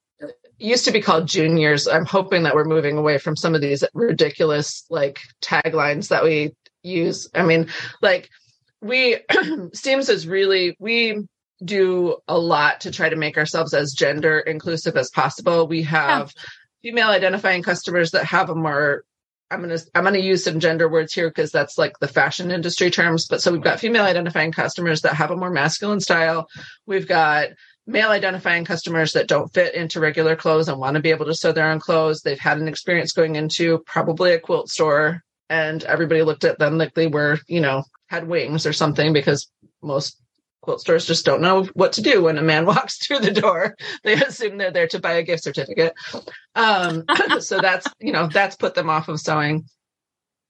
[0.59, 1.87] used to be called juniors.
[1.87, 6.53] I'm hoping that we're moving away from some of these ridiculous like taglines that we
[6.83, 7.29] use.
[7.35, 7.69] I mean,
[8.01, 8.31] like
[8.81, 9.19] we
[9.75, 11.27] Seams is really we
[11.63, 15.69] do a lot to try to make ourselves as gender inclusive as possible.
[15.69, 16.91] We have yeah.
[16.91, 19.05] female identifying customers that have a more
[19.51, 22.91] I'm gonna I'm gonna use some gender words here because that's like the fashion industry
[22.91, 23.27] terms.
[23.27, 26.49] But so we've got female identifying customers that have a more masculine style.
[26.87, 27.51] We've got
[27.87, 31.35] male identifying customers that don't fit into regular clothes and want to be able to
[31.35, 32.23] sew their own clothes.
[32.23, 36.79] They've had an experience going into probably a quilt store and everybody looked at them
[36.79, 39.49] like they were, you know, had wings or something because
[39.83, 40.21] most
[40.67, 43.77] quilt stores just don't know what to do when a man walks through the door.
[44.03, 45.95] They assume they're there to buy a gift certificate.
[46.57, 47.05] Um,
[47.39, 49.65] so that's, you know, that's put them off of sewing.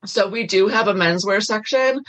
[0.06, 2.02] So we do have a menswear section.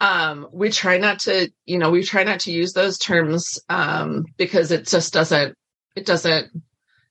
[0.00, 4.24] Um, we try not to, you know, we try not to use those terms um,
[4.38, 5.54] because it just doesn't,
[5.94, 6.48] it doesn't,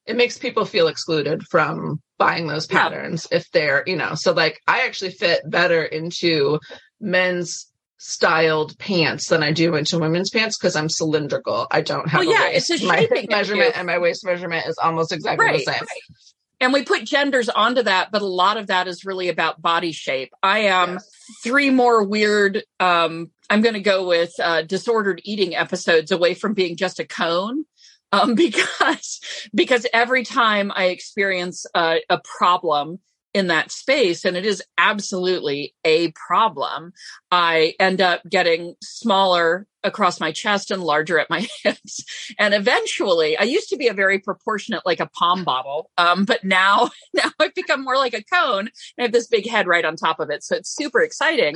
[0.08, 3.38] it makes people feel excluded from buying those patterns yeah.
[3.38, 6.60] if they're, you know, so like I actually fit better into
[7.00, 7.70] men's
[8.00, 11.68] styled pants than I do into women's pants because I'm cylindrical.
[11.70, 12.72] I don't have well, yeah, waist.
[12.72, 15.82] It's a my hip measurement and my waist measurement is almost exactly right, the same.
[15.82, 16.18] Right.
[16.62, 19.92] And we put genders onto that, but a lot of that is really about body
[19.92, 20.32] shape.
[20.42, 21.10] I am yes.
[21.44, 26.54] three more weird, um, I'm going to go with uh, disordered eating episodes away from
[26.54, 27.66] being just a cone.
[28.12, 29.20] Um, because,
[29.54, 33.00] because every time I experience uh, a problem,
[33.34, 36.92] in that space and it is absolutely a problem
[37.32, 42.04] i end up getting smaller across my chest and larger at my hips
[42.40, 46.44] and eventually i used to be a very proportionate like a palm bottle um, but
[46.44, 49.86] now now i've become more like a cone and i have this big head right
[49.86, 51.56] on top of it so it's super exciting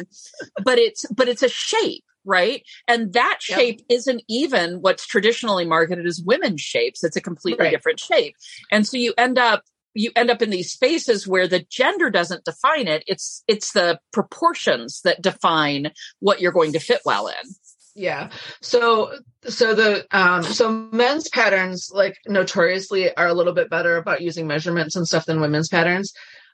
[0.63, 2.63] but it's but it's a shape right?
[2.87, 3.97] And that shape yep.
[3.97, 7.03] isn't even what's traditionally marketed as women's shapes.
[7.03, 7.71] It's a completely right.
[7.71, 8.35] different shape.
[8.71, 9.63] And so you end up
[9.93, 13.03] you end up in these spaces where the gender doesn't define it.
[13.07, 17.55] It's it's the proportions that define what you're going to fit well in.
[17.95, 18.29] Yeah.
[18.61, 19.13] So
[19.43, 24.47] so the um so men's patterns like notoriously are a little bit better about using
[24.47, 26.13] measurements and stuff than women's patterns.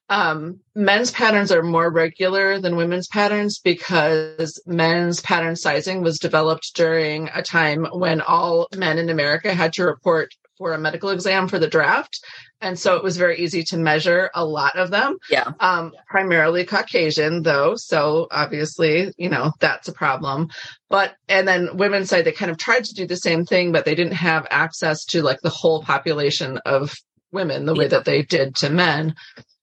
[0.10, 6.76] Um men's patterns are more regular than women's patterns because men's pattern sizing was developed
[6.76, 11.47] during a time when all men in america had to report for a medical exam
[11.47, 12.24] for the draft.
[12.62, 15.18] And so it was very easy to measure a lot of them.
[15.30, 15.51] Yeah.
[15.62, 17.76] Um, primarily Caucasian though.
[17.78, 20.49] So obviously, you know, that's a problem.
[20.89, 23.86] But, and then women's side, they kind of tried to do the same thing, but
[23.86, 26.93] they didn't have access to like the whole population of
[27.32, 27.89] women the way Yeah.
[27.89, 29.16] that they did to men.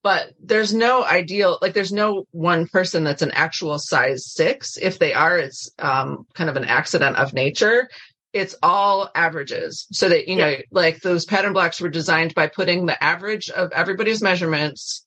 [0.03, 4.79] But there's no ideal, like there's no one person that's an actual size six.
[4.81, 7.89] If they are, it's um, kind of an accident of nature
[8.33, 9.87] it's all averages.
[9.93, 13.73] So that you know like those pattern blocks were designed by putting the average of
[13.73, 15.05] everybody's measurements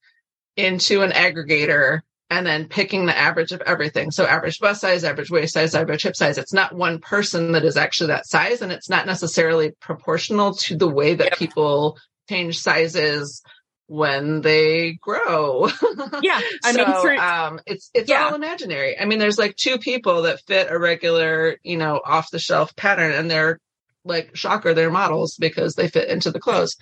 [0.55, 2.01] into an aggregator
[2.31, 4.11] and then picking the average of everything.
[4.11, 7.65] So average bust size average waist size average hip size it's not one person that
[7.65, 11.37] is actually that size and it's not necessarily proportional to the way that Yep.
[11.37, 11.97] people
[12.29, 13.41] change sizes
[13.89, 15.67] when they grow
[16.21, 16.39] Yeah.
[16.63, 18.27] I mean, so, for, um, it's it's Yeah.
[18.27, 18.97] all imaginary.
[18.99, 22.75] I mean, there's like two people that fit a regular, you know, off the shelf
[22.75, 23.59] pattern, and they're
[24.05, 26.77] like shocker, they're models because they fit into the clothes.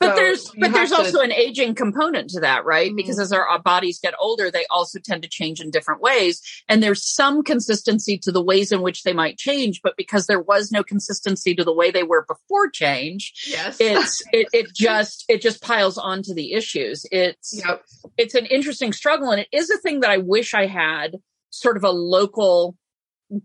[0.00, 2.90] But So there's but there's to- also an aging component to that right?
[2.90, 2.96] Mhm.
[2.96, 6.40] because as our, our bodies get older they also tend to change in different ways.
[6.68, 10.40] And there's some consistency to the ways in which they might change but because there
[10.40, 15.24] was no consistency to the way they were before change yes, it's it, it just
[15.28, 17.04] it just piles onto the issues.
[17.12, 17.84] It's yep,
[18.16, 19.30] it's an interesting struggle.
[19.30, 21.16] And it is a thing that i wish i had
[21.50, 22.76] sort of a local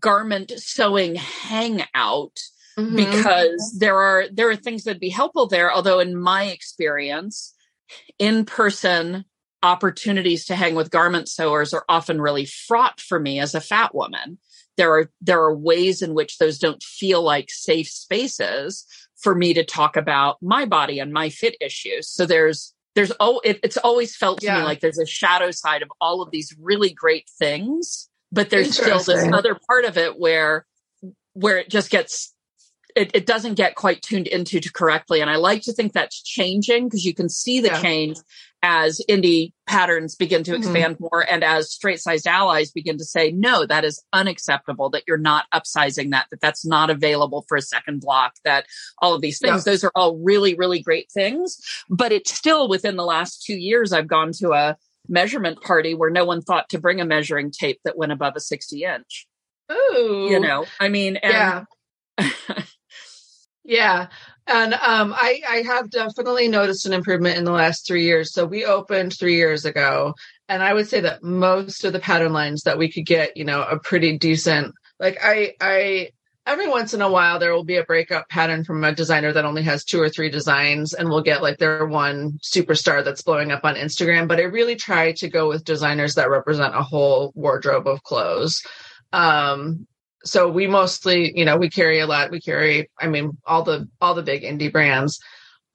[0.00, 2.38] garment sewing hangout
[2.78, 2.96] Mhm.
[2.96, 7.54] because there are there are things that'd be helpful there although in my experience
[8.18, 9.24] in person
[9.62, 13.94] opportunities to hang with garment sewers are often really fraught for me as a fat
[13.94, 14.38] woman
[14.76, 18.84] there are there are ways in which those don't feel like safe spaces
[19.16, 23.40] for me to talk about my body and my fit issues so there's there's oh
[23.44, 24.58] it, it's always felt to Yeah.
[24.58, 28.74] me like there's a shadow side of all of these really great things but there's
[28.76, 30.66] still this other part of it where
[31.32, 32.34] where it just gets
[32.96, 35.20] it, it doesn't get quite tuned into to correctly.
[35.20, 37.80] And i like to think that's changing because you can see the Yeah.
[37.82, 38.16] change
[38.62, 40.56] as indie patterns begin to Mhm.
[40.58, 45.02] expand more and as straight sized allies begin to say no that is unacceptable that
[45.06, 48.64] you're not upsizing that that that's not available for a second block that
[49.02, 51.58] all of these things those are all really really great things.
[51.90, 54.76] But it's still within the last two years i've gone to a
[55.08, 58.40] measurement party where no one thought to bring a measuring tape that went above a
[58.40, 59.26] 60 inch.
[59.70, 61.64] Ooh, you know i mean and yeah,
[63.66, 64.08] yeah.
[64.46, 68.32] And um, I, I have definitely noticed an improvement in the last three years.
[68.32, 70.14] So we opened three years ago,
[70.48, 73.44] and I would say that most of the pattern lines that we could get, you
[73.44, 74.72] know, a pretty decent.
[75.00, 76.10] Like I, I
[76.46, 79.44] every once in a while there will be a breakup pattern from a designer that
[79.44, 83.50] only has two or three designs, and we'll get like their one superstar that's blowing
[83.50, 84.28] up on Instagram.
[84.28, 88.62] But I really try to go with designers that represent a whole wardrobe of clothes.
[89.12, 89.88] Um,
[90.26, 93.88] so we mostly you know we carry a lot we carry i mean all the
[94.00, 95.20] all the big indie brands.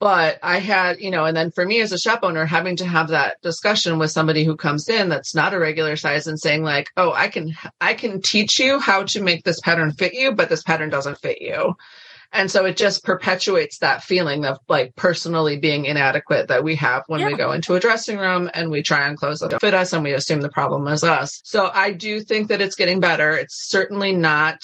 [0.00, 2.84] But i had you know and then for me as a shop owner having to
[2.84, 6.64] have that discussion with somebody who comes in that's not a regular size and saying
[6.64, 10.32] like oh i can i can teach you how to make this pattern fit you
[10.32, 11.76] but this pattern doesn't fit you
[12.32, 17.04] and so it just perpetuates that feeling of like personally being inadequate that we have
[17.06, 19.74] when we go into a dressing room and we try on clothes that don't fit
[19.74, 21.40] us and we assume the problem is us.
[21.44, 23.32] So I do think that it's getting better.
[23.36, 24.62] It's certainly not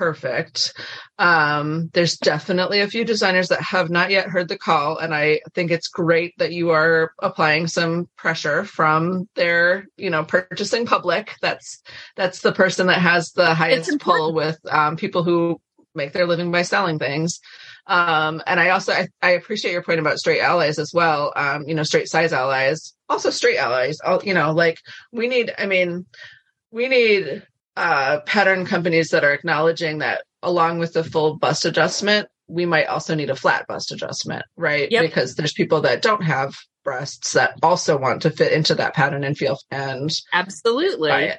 [0.00, 0.72] perfect.
[1.18, 4.96] Um, there's definitely a few designers that have not yet heard the call.
[4.96, 10.24] And I think it's great that you are applying some pressure from their, you know,
[10.24, 11.34] purchasing public.
[11.42, 11.82] That's,
[12.16, 15.60] that's the person that has the highest pull with um, people who
[15.94, 17.40] make their living by selling things.
[17.86, 21.32] Um, and I also I, I appreciate your point about straight allies as well.
[21.34, 23.98] Um, you know, straight size allies, also straight allies.
[24.00, 24.78] All you know, like
[25.12, 25.52] we need.
[25.58, 26.06] I mean,
[26.70, 27.42] we need
[27.76, 32.86] uh, pattern companies that are acknowledging that along with the full bust adjustment, we might
[32.86, 34.90] also need a flat bust adjustment, right?
[34.90, 35.02] Yep.
[35.02, 39.22] Because there's people that don't have breasts that also want to fit into that pattern
[39.22, 41.30] and feel and absolutely.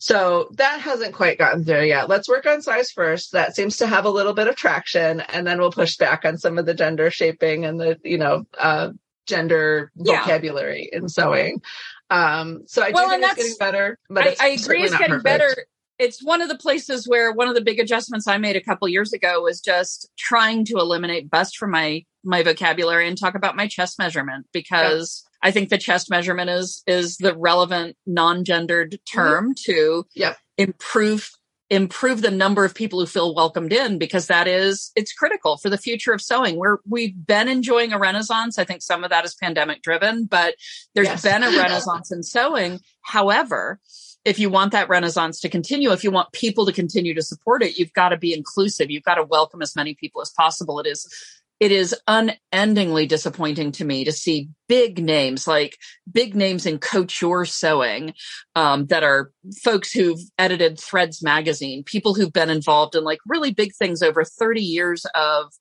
[0.00, 2.08] So that hasn't quite gotten there yet.
[2.08, 3.32] Let's work on size first.
[3.32, 6.36] That seems to have a little bit of traction, and then we'll push back on
[6.38, 8.90] some of the gender shaping and the you know uh,
[9.26, 10.20] gender Yeah.
[10.20, 11.62] vocabulary in sewing.
[12.10, 14.92] Um, so I do Well, think it's getting better, but I, it's I agree it's
[14.92, 15.24] getting perfect.
[15.24, 15.56] better
[15.98, 18.88] it's one of the places where one of the big adjustments i made a couple
[18.88, 23.56] years ago was just trying to eliminate bust from my my vocabulary and talk about
[23.56, 29.54] my chest measurement because i think the chest measurement is is the relevant non-gendered term
[29.54, 29.72] mm-hmm.
[29.72, 30.36] to Yep.
[30.56, 31.30] improve
[31.70, 35.68] improve the number of people who feel welcomed in because that is it's critical for
[35.68, 39.24] the future of sewing we're we've been enjoying a renaissance i think some of that
[39.26, 40.54] is pandemic driven but
[40.94, 41.22] there's Yes.
[41.22, 43.80] been a renaissance in sewing however
[44.24, 47.62] if you want that renaissance to continue if you want people to continue to support
[47.62, 48.90] it you've got to be inclusive.
[48.90, 50.80] You've got to welcome as many people as possible.
[50.80, 51.08] It is
[51.60, 55.76] it is unendingly disappointing to me to see big names like
[56.10, 58.14] big names in couture sewing
[58.54, 63.52] um, that are folks who've edited threads magazine people who've been involved in like really
[63.52, 65.52] big things over 30 years of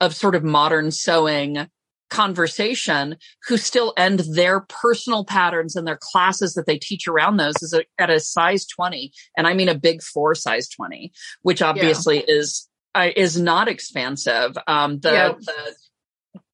[0.00, 1.68] of sort of modern sewing
[2.10, 3.16] conversation
[3.46, 7.72] who still end their personal patterns and their classes that they teach around those is
[7.72, 11.12] a, at a size 20 and i mean a big four size 20
[11.42, 12.24] which obviously yeah.
[12.34, 15.32] is uh, is not expansive um the, yeah.
[15.38, 15.74] the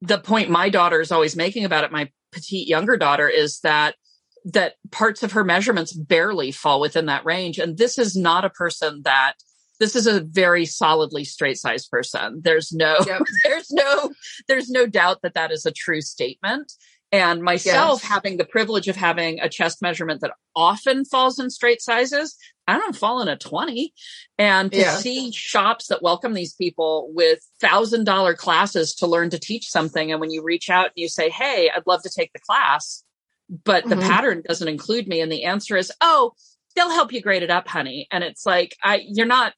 [0.03, 3.95] the point my daughter is always making about it my petite younger daughter is that
[4.45, 8.51] that parts of her measurements barely fall within that range and this is not a
[8.51, 9.35] person that
[9.79, 12.41] this is a very solidly straight sized person.
[12.43, 13.23] There's no, yep.
[13.45, 14.13] there's no,
[14.49, 16.73] there's no doubt that that is a true statement.
[17.13, 18.11] And myself yes.
[18.11, 22.37] having the privilege of having a chest measurement that often falls in straight sizes,
[22.67, 23.95] I don't fall in a 20.
[24.39, 24.97] And to yeah.
[24.97, 30.11] see shops that welcome these people with thousand dollar classes to learn to teach something.
[30.11, 33.05] And when you reach out and you say, Hey, I'd love to take the class,
[33.65, 34.01] but mm-hmm.
[34.01, 35.21] the pattern doesn't include me.
[35.21, 36.33] And the answer is, Oh,
[36.77, 38.07] they'll help you grade it up, honey.
[38.11, 39.55] And it's like, I, you're not,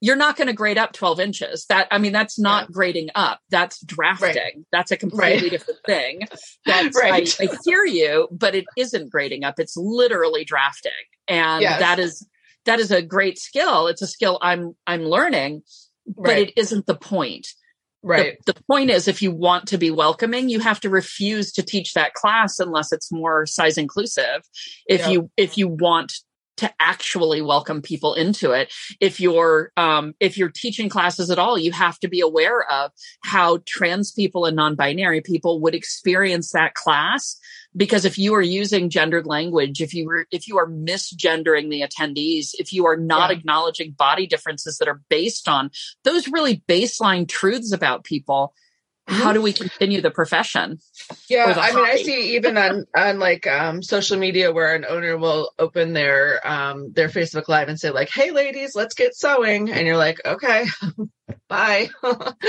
[0.00, 1.66] you're not going to grade up 12 inches.
[1.66, 2.72] That, I mean, that's not yeah.
[2.72, 3.40] grading up.
[3.50, 4.30] That's drafting.
[4.34, 4.54] Right.
[4.72, 5.50] That's a completely right.
[5.50, 6.20] different thing.
[6.64, 7.36] That's, right.
[7.40, 9.58] I, I, hear you, but it isn't grading up.
[9.58, 10.92] It's literally drafting.
[11.28, 11.80] And yes.
[11.80, 12.26] that is,
[12.64, 13.88] that is a great skill.
[13.88, 15.62] It's a skill I'm, I'm learning,
[16.06, 16.48] but right.
[16.48, 17.48] it isn't the point.
[18.02, 18.38] Right.
[18.46, 21.62] The, the, point is, if you want to be welcoming, you have to refuse to
[21.62, 24.42] teach that class unless it's more size inclusive.
[24.86, 25.10] If yep.
[25.10, 26.14] you, if you want
[26.60, 28.72] to actually welcome people into it.
[29.00, 32.92] If you're um, if you're teaching classes at all, you have to be aware of
[33.22, 37.38] how trans people and non-binary people would experience that class.
[37.76, 41.82] Because if you are using gendered language, if you were if you are misgendering the
[41.82, 43.36] attendees, if you are not yeah.
[43.36, 45.70] acknowledging body differences that are based on
[46.04, 48.54] those really baseline truths about people,
[49.10, 50.78] how do we continue the profession
[51.28, 55.18] yeah i mean i see even on on like um social media where an owner
[55.18, 59.70] will open their um their facebook live and say like hey ladies let's get sewing.
[59.70, 60.66] And you're like okay
[61.48, 61.88] bye.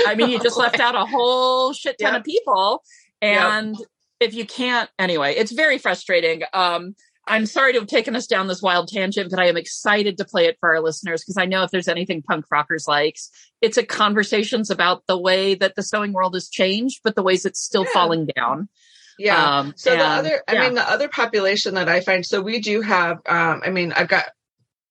[0.06, 2.82] I mean you just left out a whole shit ton of people
[3.20, 3.88] and yep.
[4.20, 6.42] if you can't anyway it's very frustrating.
[6.52, 6.94] Um
[7.26, 10.24] I'm sorry to have taken us down this wild tangent, but I am excited to
[10.24, 13.30] play it for our listeners because I know if there's anything Punk Frockers likes,
[13.60, 17.46] it's a conversations about the way that the sewing world has changed, but the ways
[17.46, 17.92] it's still yeah.
[17.92, 18.68] falling down.
[19.18, 19.58] Yeah.
[19.58, 20.60] Um, so and, the other, I yeah.
[20.62, 24.08] mean, the other population that I find, so we do have, um, I mean, I've
[24.08, 24.24] got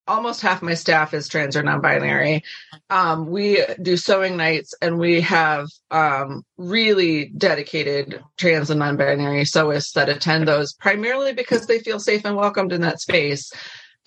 [0.08, 2.44] almost half my staff is trans or non-binary.
[2.90, 9.94] Um, we do sewing nights, and we have um, really dedicated trans and non-binary sewists
[9.94, 13.52] that attend those primarily because they feel safe and welcomed in that space.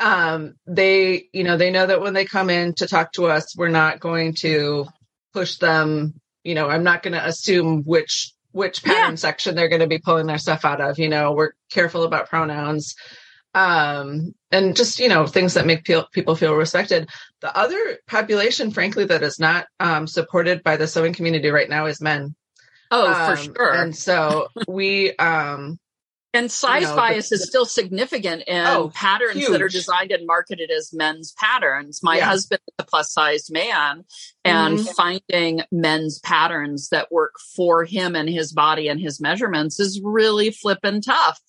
[0.01, 3.57] Um, they, you know, they know that when they come in to talk to us,
[3.57, 4.87] we're not going to
[5.33, 6.15] push them.
[6.43, 9.17] You know, I'm not going to assume which which pattern yeah.
[9.17, 10.99] section they're going to be pulling their stuff out of.
[10.99, 12.95] You know, we're careful about pronouns
[13.55, 17.09] um, and just you know things that make people feel respected.
[17.41, 21.87] The other population, frankly, that is not um, supported by the sewing community right now
[21.87, 22.35] is men.
[22.91, 23.75] Oh, um, for sure.
[23.75, 25.79] And so we um,
[26.35, 29.51] and size you know, bias the, is still significant in oh, patterns huge.
[29.53, 32.01] that are designed and marketed as men's patterns.
[32.03, 32.27] My yeah.
[32.27, 34.05] husband is a plus sized man
[34.45, 34.93] and mm-hmm.
[34.93, 40.51] finding men's patterns that work for him and his body and his measurements is really
[40.51, 41.41] flippin' tough.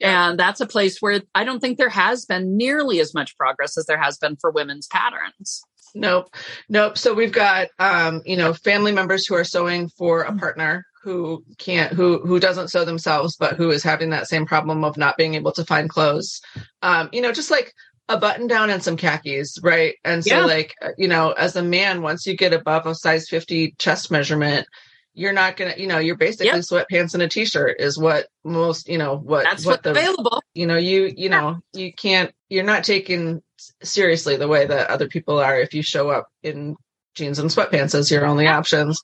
[0.00, 0.30] Yeah.
[0.30, 3.76] And that's a place where I don't think there has been nearly as much progress
[3.76, 5.62] as there has been for women's patterns.
[5.94, 6.34] Nope.
[6.68, 6.96] Nope.
[6.96, 11.44] So we've got um, you know, family members who are sewing for a partner who
[11.58, 15.16] can't who who doesn't sew themselves but who is having that same problem of not
[15.16, 16.40] being able to find clothes
[16.82, 17.72] um you know just like
[18.08, 20.44] a button down and some khakis right and so yeah.
[20.44, 24.10] like uh, you know as a man once you get above a size 50 chest
[24.10, 24.66] measurement
[25.14, 26.56] you're not gonna you know you're basically yep.
[26.56, 30.66] sweatpants and a t-shirt is what most you know what that's what the available you
[30.66, 31.28] know you you yeah.
[31.28, 33.42] know you can't you're not taken
[33.82, 36.76] seriously the way that other people are if you show up in
[37.14, 39.00] jeans and sweatpants as your only options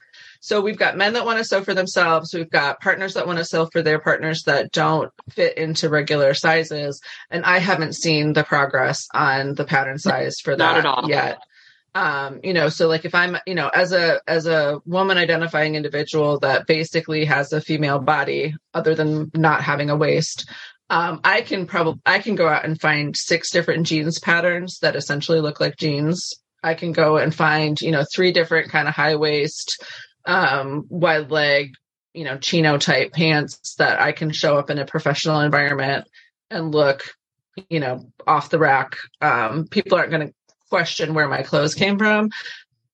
[0.47, 2.33] so we've got men that want to sew for themselves.
[2.33, 6.35] We've got partners that want to sew for their partners that don't fit into regular
[6.35, 7.03] sizes.
[7.31, 11.41] And I haven't seen the progress on the pattern size for that at all yet.
[11.97, 15.75] Um, you know, so like if I'm, you know, as a as a woman identifying
[15.75, 20.49] individual that basically has a female body, other than not having a waist,
[20.91, 24.95] um, I can probably I can go out and find six different jeans patterns that
[24.95, 26.35] essentially look like jeans.
[26.63, 29.83] I can go and find, you know, three different kind of high waist
[30.27, 31.75] um, wide leg,
[32.15, 36.09] you know, chino type pants that I can show up in a professional environment
[36.51, 37.03] and look,
[37.69, 38.97] you know, off the rack.
[39.21, 40.35] Um, people aren't going to
[40.71, 42.31] question where my clothes came from.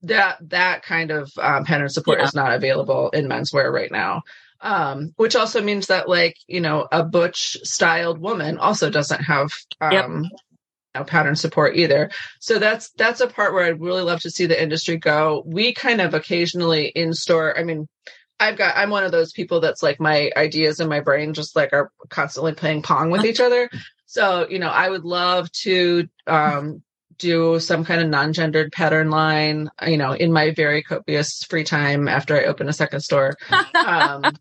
[0.03, 2.25] that that kind of um, pattern support Yeah.
[2.25, 4.23] is not available in menswear right now.
[4.61, 9.51] Um, which also means that like you know a butch styled woman also doesn't have
[9.81, 9.93] um,
[10.25, 10.33] Yep.
[10.95, 12.11] Know, pattern support either.
[12.41, 15.43] So that's that's a part where I'd really love to see the industry go.
[15.47, 17.59] We kind of occasionally in store.
[17.59, 17.89] I mean,
[18.41, 21.57] I've got I'm one of those people that's like my ideas in my brain just
[21.57, 23.71] like are constantly playing pong with each other.
[24.05, 26.83] So you know, I would love to um,
[27.17, 29.71] do some kind of non-gendered pattern line.
[29.87, 33.39] You know, in my very copious free time after I open a second store.
[33.75, 34.35] Um,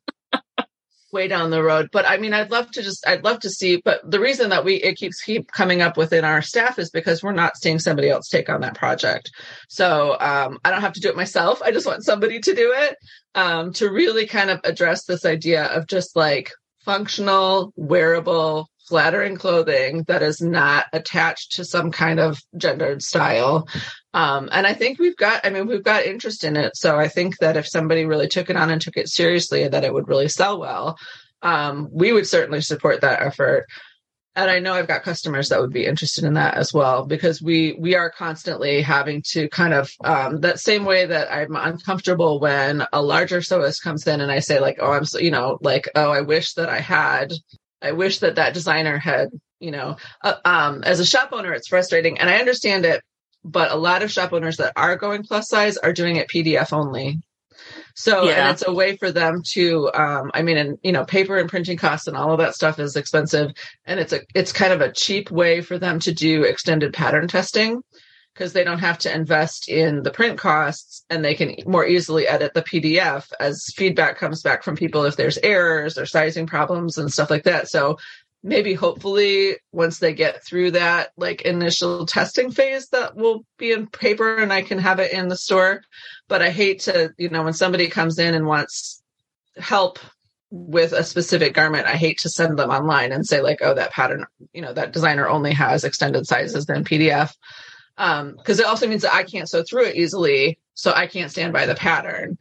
[1.13, 3.81] way down the road but i mean i'd love to just i'd love to see
[3.83, 7.21] but the reason that we it keeps keep coming up within our staff is because
[7.21, 9.31] we're not seeing somebody else take on that project.
[9.69, 11.61] So um, i don't have to do it myself.
[11.61, 12.95] I just want somebody to do it
[13.35, 16.51] um, to really kind of address this idea of just like
[16.83, 23.65] functional wearable flattering clothing that is not attached to some kind of gendered style
[24.13, 26.75] um, and I think we've got, I mean, we've got interest in it.
[26.75, 29.83] So I think that if somebody really took it on and took it seriously, that
[29.83, 30.97] it would really sell well.
[31.41, 33.67] Um, we would certainly support that effort.
[34.35, 37.41] And I know I've got customers that would be interested in that as well, because
[37.41, 42.39] we, we are constantly having to kind of, um, that same way that I'm uncomfortable
[42.39, 45.57] when a larger sewist comes in and I say like, oh, I'm so, you know,
[45.61, 47.33] like, oh, I wish that I had,
[47.81, 49.29] I wish that that designer had,
[49.59, 53.01] you know, uh, um, as a shop owner, it's frustrating and I understand it
[53.43, 56.73] but a lot of shop owners that are going plus size are doing it PDF
[56.73, 57.19] only.
[57.95, 58.33] So, Yeah.
[58.45, 61.49] and it's a way for them to, um, I mean, and you know, paper and
[61.49, 63.51] printing costs and all of that stuff is expensive.
[63.85, 67.27] And it's a, it's kind of a cheap way for them to do extended pattern
[67.27, 67.81] testing
[68.33, 72.27] because they don't have to invest in the print costs and they can more easily
[72.27, 76.97] edit the PDF as feedback comes back from people if there's errors or sizing problems
[76.97, 77.67] and stuff like that.
[77.67, 77.97] So
[78.43, 83.87] maybe hopefully once they get through that like initial testing phase that will be in
[83.87, 85.83] paper and I can have it in the store.
[86.27, 89.03] But I hate to, you know, when somebody comes in and wants
[89.57, 89.99] help
[90.49, 93.91] with a specific garment, I hate to send them online and say like, oh, that
[93.91, 97.33] pattern, you know, that designer only has extended sizes in PDF.
[97.97, 101.31] Um, because it also means that I can't sew through it easily, so I can't
[101.31, 102.37] stand by the pattern.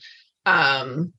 [0.46, 1.12] Um,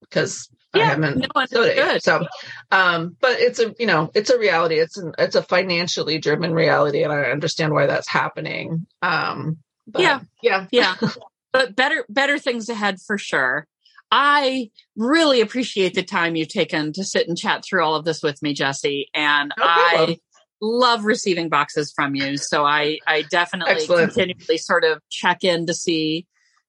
[0.00, 2.02] because I haven't no, sewed it yet.
[2.02, 2.26] So
[2.70, 6.52] um but it's a you know it's a reality it's an, it's a financially driven
[6.52, 10.20] reality and i understand why that's happening um but Yeah.
[10.42, 10.94] yeah yeah
[11.52, 13.66] but better better things ahead for sure
[14.12, 18.22] i really appreciate the time you've taken to sit and chat through all of this
[18.22, 20.18] with me jesse and No i
[20.60, 24.12] love receiving boxes from you so i i definitely Excellent.
[24.12, 26.26] continually sort of check in to see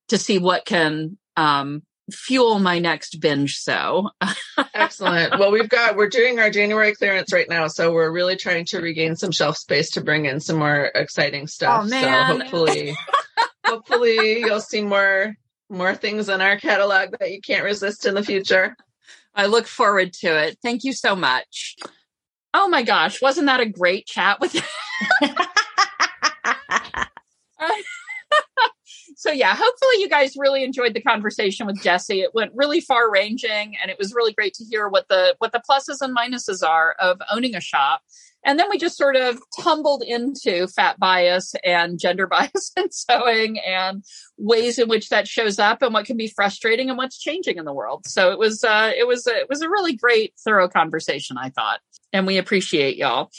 [0.08, 1.82] to see what can um
[2.12, 4.10] fuel my next binge so
[4.74, 8.66] excellent well we've got we're doing our january clearance right now so we're really trying
[8.66, 12.96] to regain some shelf space to bring in some more exciting stuff Oh, so hopefully
[13.66, 15.36] hopefully you'll see more
[15.70, 18.76] more things in our catalog that you can't resist in the future
[19.34, 20.58] I look forward to it.
[20.62, 21.78] Thank you so much.
[22.53, 24.56] Oh my gosh, wasn't that a great chat with
[29.32, 32.20] So yeah, hopefully you guys really enjoyed the conversation with Jesse.
[32.20, 35.53] It went really far ranging and it was really great to hear what the what
[35.53, 38.02] the pluses and minuses are of owning a shop.
[38.44, 43.58] And then we just sort of tumbled into fat bias and gender bias and sewing
[43.60, 44.03] and
[44.38, 47.64] ways in which that shows up and what can be frustrating and what's changing in
[47.64, 48.06] the world.
[48.08, 51.52] So it was uh it was a, it was a really great thorough conversation I
[51.52, 51.80] thought.
[52.12, 53.32] And we appreciate y'all.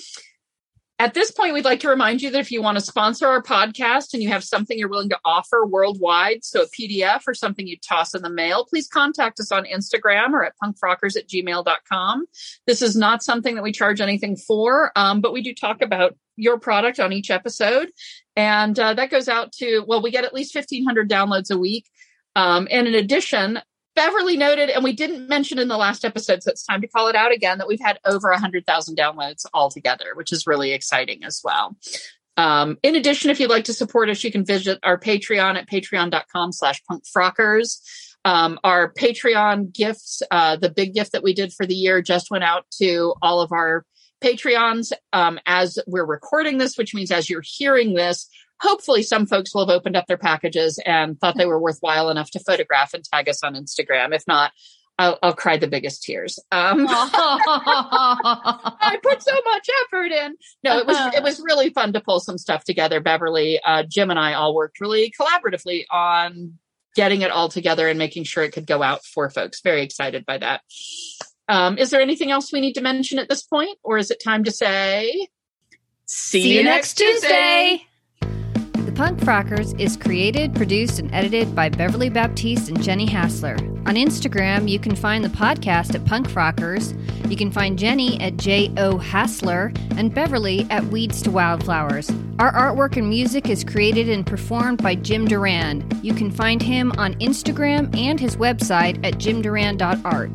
[1.03, 3.43] At this point, we'd like to remind you that if you want to sponsor our
[3.43, 7.67] podcast and you have something you're willing to offer worldwide, so a PDF or something
[7.67, 12.27] you toss in the mail, please contact us on Instagram or at punkfrockers at gmail.com.
[12.69, 16.15] This is not something that we charge anything for, um, but we do talk about
[16.37, 17.91] your product on each episode.
[18.37, 21.91] And uh, that goes out to, well, we get at least 1,500 downloads a week.
[22.37, 23.61] Um, and in addition,
[23.95, 27.09] Beverly noted, and we didn't mention in the last episode, so it's time to call
[27.09, 31.41] it out again, that we've had over 100,000 downloads altogether, which is really exciting as
[31.45, 31.77] well.
[32.37, 35.69] Um, in addition, if you'd like to support us, you can visit our Patreon at
[35.69, 37.81] patreon.com slash punkfrockers.
[38.25, 42.31] Um, our Patreon gifts, uh, the big gift that we did for the year just
[42.31, 43.85] went out to all of our
[44.23, 48.29] Patreons um, as we're recording this, which means as you're hearing this,
[48.63, 52.31] hopefully some folks will have opened up their packages and thought they were worthwhile enough
[52.31, 54.15] to photograph and tag us on Instagram.
[54.15, 54.53] If not,
[54.99, 56.39] I'll, I'll cry the biggest tears.
[56.53, 60.37] Um, I put so much effort in.
[60.63, 63.01] No, it was it was really fun to pull some stuff together.
[63.01, 66.59] Beverly, uh, Jim, and I all worked really collaboratively on
[66.95, 69.63] getting it all together and making sure it could go out for folks.
[69.63, 70.61] Very excited by that.
[71.49, 74.23] Um, is there anything else we need to mention at this point, or is it
[74.23, 75.27] time to say?
[76.05, 77.79] See you next Tuesday.
[77.79, 77.92] The
[79.03, 83.57] Punk Frockers is created, produced, and edited by Beverly Baptiste and Jenny Hassler.
[83.85, 86.95] On Instagram, you can find the podcast at Punk Frockers.
[87.29, 88.99] You can find Jenny at J.O.
[88.99, 92.13] Hassler and Beverly at Weeds to Wildflowers.
[92.39, 95.85] Our artwork and music is created and performed by Jim Duran.
[96.01, 100.31] You can find him on Instagram and his website at jimduran.art.